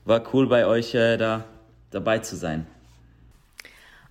War 0.04 0.22
cool 0.32 0.48
bei 0.48 0.66
euch 0.66 0.94
äh, 0.94 1.16
da 1.16 1.44
dabei 1.90 2.20
zu 2.20 2.36
sein. 2.36 2.66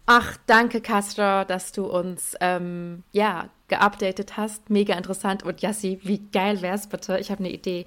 Ach, 0.09 0.37
danke, 0.47 0.79
Castro, 0.79 1.43
dass 1.43 1.73
du 1.73 1.85
uns 1.85 2.33
ähm, 2.39 3.03
ja 3.11 3.49
geupdatet 3.67 4.37
hast. 4.37 4.69
Mega 4.69 4.95
interessant. 4.95 5.43
Und 5.43 5.61
Yassi, 5.61 5.99
wie 6.01 6.19
geil 6.31 6.61
wär's 6.61 6.87
bitte? 6.87 7.19
Ich 7.19 7.29
habe 7.29 7.43
eine 7.43 7.51
Idee. 7.51 7.85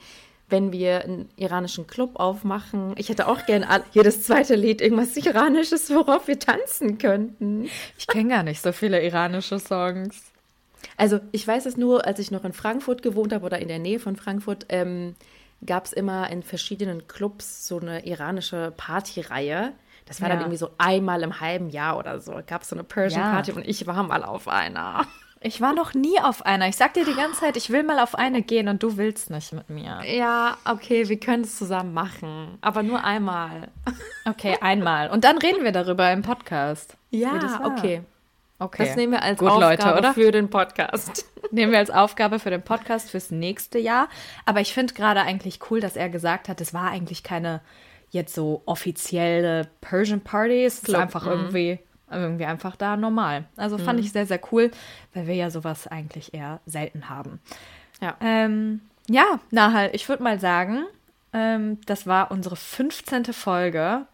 Wenn 0.51 0.71
wir 0.71 1.03
einen 1.05 1.31
iranischen 1.37 1.87
Club 1.87 2.17
aufmachen, 2.17 2.93
ich 2.99 3.09
hätte 3.09 3.27
auch 3.27 3.47
gern 3.47 3.65
jedes 3.93 4.25
zweite 4.25 4.55
Lied 4.55 4.83
irgendwas 4.83 5.17
Iranisches, 5.17 5.89
worauf 5.91 6.29
wir 6.29 6.39
tanzen 6.39 6.99
könnten. 6.99 7.71
Ich 7.97 8.07
kenne 8.07 8.29
gar 8.29 8.43
nicht 8.43 8.61
so 8.61 8.73
viele 8.73 9.03
iranische 9.03 9.59
Songs. 9.59 10.31
Also 10.99 11.21
ich 11.33 11.49
weiß 11.49 11.65
es 11.65 11.79
nur, 11.79 12.05
als 12.05 12.19
ich 12.19 12.31
noch 12.31 12.45
in 12.45 12.53
Frankfurt 12.53 13.01
gewohnt 13.01 13.33
habe 13.33 13.47
oder 13.47 13.61
in 13.61 13.69
der 13.69 13.79
Nähe 13.79 14.01
von 14.01 14.17
Frankfurt, 14.17 14.67
ähm, 14.69 15.15
gab 15.65 15.87
es 15.87 15.95
immer 15.95 16.29
in 16.29 16.43
verschiedenen 16.43 17.07
Clubs 17.07 17.67
so 17.67 17.79
eine 17.79 18.05
iranische 18.05 18.75
Partyreihe. 18.77 19.73
Das 20.11 20.21
war 20.21 20.29
Ja. 20.29 20.35
dann 20.35 20.43
irgendwie 20.43 20.59
so 20.59 20.71
einmal 20.77 21.23
im 21.23 21.39
halben 21.41 21.71
Jahr 21.71 21.97
oder 21.97 22.19
so. 22.19 22.33
Gab 22.49 22.63
es 22.63 22.69
so 22.69 22.75
eine 22.75 22.83
Persian 22.83 23.23
Ja. 23.23 23.31
Party 23.33 23.53
und 23.53 23.65
ich 23.67 23.87
war 23.87 24.03
mal 24.03 24.25
auf 24.25 24.49
einer. 24.49 25.07
Ich 25.43 25.63
war 25.63 25.73
noch 25.73 25.95
nie 25.95 26.21
auf 26.21 26.45
einer. 26.45 26.69
Ich 26.69 26.77
sag 26.77 26.93
dir 26.93 27.07
die 27.07 27.15
ganze 27.15 27.41
Zeit, 27.41 27.57
ich 27.57 27.71
will 27.71 27.83
mal 27.83 27.99
auf 27.99 28.15
eine 28.15 28.43
gehen 28.43 28.69
und 28.69 28.83
du 28.83 28.99
willst 28.99 29.31
nicht 29.31 29.55
mit 29.55 29.71
mir. 29.71 30.03
Ja, 30.05 30.59
okay, 30.67 31.09
wir 31.09 31.19
können 31.19 31.45
es 31.45 31.57
zusammen 31.57 31.95
machen. 31.95 32.59
Aber 32.61 32.83
nur 32.83 33.03
einmal. 33.05 33.69
Okay, 34.29 34.59
einmal. 34.61 35.09
Und 35.09 35.25
dann 35.25 35.39
reden 35.39 35.65
wir 35.65 35.73
darüber 35.73 36.13
im 36.13 36.21
Podcast. 36.21 36.95
Ja, 37.09 37.63
okay. 37.65 38.03
Okay. 38.59 38.85
Das 38.85 38.97
nehmen 38.97 39.15
wir 39.15 39.23
als 39.23 39.39
Gut, 39.39 39.49
Aufgabe 39.49 39.71
Leute, 39.77 39.99
oder? 39.99 40.13
für 40.13 40.31
den 40.31 40.51
Podcast. 40.51 41.25
Nehmen 41.53 41.73
wir 41.73 41.79
als 41.79 41.89
Aufgabe 41.91 42.39
für 42.39 42.51
den 42.51 42.61
Podcast 42.61 43.09
fürs 43.11 43.31
nächste 43.31 43.79
Jahr. 43.79 44.09
Aber 44.45 44.61
ich 44.61 44.75
finde 44.75 44.93
gerade 44.93 45.23
eigentlich 45.23 45.61
cool, 45.71 45.81
dass 45.81 45.97
er 45.97 46.11
gesagt 46.11 46.51
hat, 46.51 46.61
es 46.61 46.75
war 46.75 46.91
eigentlich 46.91 47.23
keine 47.23 47.63
jetzt 48.11 48.35
so 48.35 48.63
offizielle 48.67 49.69
Persian 49.81 50.21
Party. 50.21 50.65
Es 50.65 50.81
ist 50.81 50.95
einfach 50.95 51.25
mhm. 51.25 51.33
irgendwie, 51.33 51.79
irgendwie 52.11 52.45
einfach 52.45 52.77
da 52.77 52.97
normal. 52.97 53.45
Also 53.57 53.79
fand 53.79 54.01
ich 54.01 54.13
sehr, 54.13 54.27
sehr 54.27 54.41
cool, 54.53 54.71
weil 55.15 55.27
wir 55.27 55.35
ja 55.35 55.51
sowas 55.51 55.87
eigentlich 55.87 56.35
eher 56.35 56.61
selten 56.67 57.09
haben. 57.09 57.41
Ja. 58.01 58.17
Ähm, 58.21 58.81
ja, 59.09 59.41
Nahal, 59.51 59.91
ich 59.93 60.09
würde 60.09 60.23
mal 60.23 60.39
sagen, 60.41 60.85
ähm, 61.33 61.79
das 61.87 62.07
war 62.07 62.31
unsere 62.31 62.57
15. 62.57 63.27
Folge. 63.27 64.07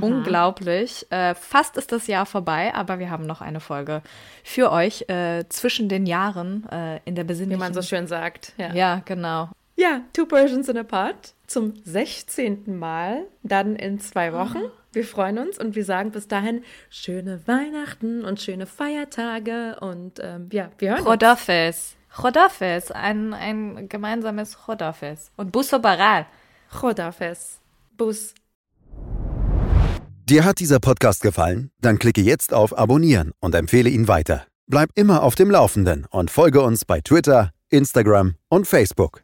Unglaublich. 0.00 1.06
Äh, 1.10 1.36
fast 1.36 1.76
ist 1.76 1.92
das 1.92 2.08
Jahr 2.08 2.26
vorbei, 2.26 2.74
aber 2.74 2.98
wir 2.98 3.10
haben 3.10 3.26
noch 3.26 3.40
eine 3.40 3.60
Folge 3.60 4.02
für 4.42 4.72
euch 4.72 5.08
äh, 5.08 5.44
zwischen 5.48 5.88
den 5.88 6.06
Jahren 6.06 6.68
äh, 6.68 6.98
in 7.04 7.14
der 7.14 7.24
Wie 7.24 7.28
besinnlichen. 7.28 7.60
man 7.60 7.74
so 7.74 7.82
schön 7.82 8.08
sagt. 8.08 8.54
Ja. 8.56 8.74
Ja, 8.74 9.02
genau. 9.04 9.50
Ja, 9.76 10.02
Two 10.12 10.26
Persians 10.26 10.68
in 10.68 10.78
a 10.78 10.84
Pod 10.84 11.34
zum 11.46 11.74
16. 11.84 12.78
Mal, 12.78 13.26
dann 13.42 13.74
in 13.74 13.98
zwei 13.98 14.32
Wochen. 14.32 14.60
Wir 14.92 15.04
freuen 15.04 15.38
uns 15.38 15.58
und 15.58 15.74
wir 15.74 15.84
sagen 15.84 16.12
bis 16.12 16.28
dahin 16.28 16.62
schöne 16.90 17.40
Weihnachten 17.46 18.24
und 18.24 18.40
schöne 18.40 18.66
Feiertage 18.66 19.76
und 19.80 20.20
ähm, 20.22 20.48
ja, 20.52 20.70
wir 20.78 20.90
hören 20.90 21.00
uns. 21.00 21.08
Chodafes. 21.08 21.96
Chodafes, 22.08 22.92
ein, 22.92 23.34
ein 23.34 23.88
gemeinsames 23.88 24.56
Chodafes. 24.66 25.32
Und 25.36 25.50
Busso 25.50 25.80
Baral. 25.80 26.26
Chodafes. 26.70 27.58
Bus. 27.96 28.34
Dir 30.28 30.44
hat 30.44 30.60
dieser 30.60 30.78
Podcast 30.78 31.22
gefallen? 31.22 31.72
Dann 31.80 31.98
klicke 31.98 32.20
jetzt 32.20 32.54
auf 32.54 32.78
Abonnieren 32.78 33.32
und 33.40 33.56
empfehle 33.56 33.90
ihn 33.90 34.06
weiter. 34.06 34.46
Bleib 34.68 34.90
immer 34.94 35.24
auf 35.24 35.34
dem 35.34 35.50
Laufenden 35.50 36.06
und 36.08 36.30
folge 36.30 36.62
uns 36.62 36.84
bei 36.84 37.00
Twitter, 37.00 37.50
Instagram 37.68 38.36
und 38.48 38.66
Facebook. 38.68 39.23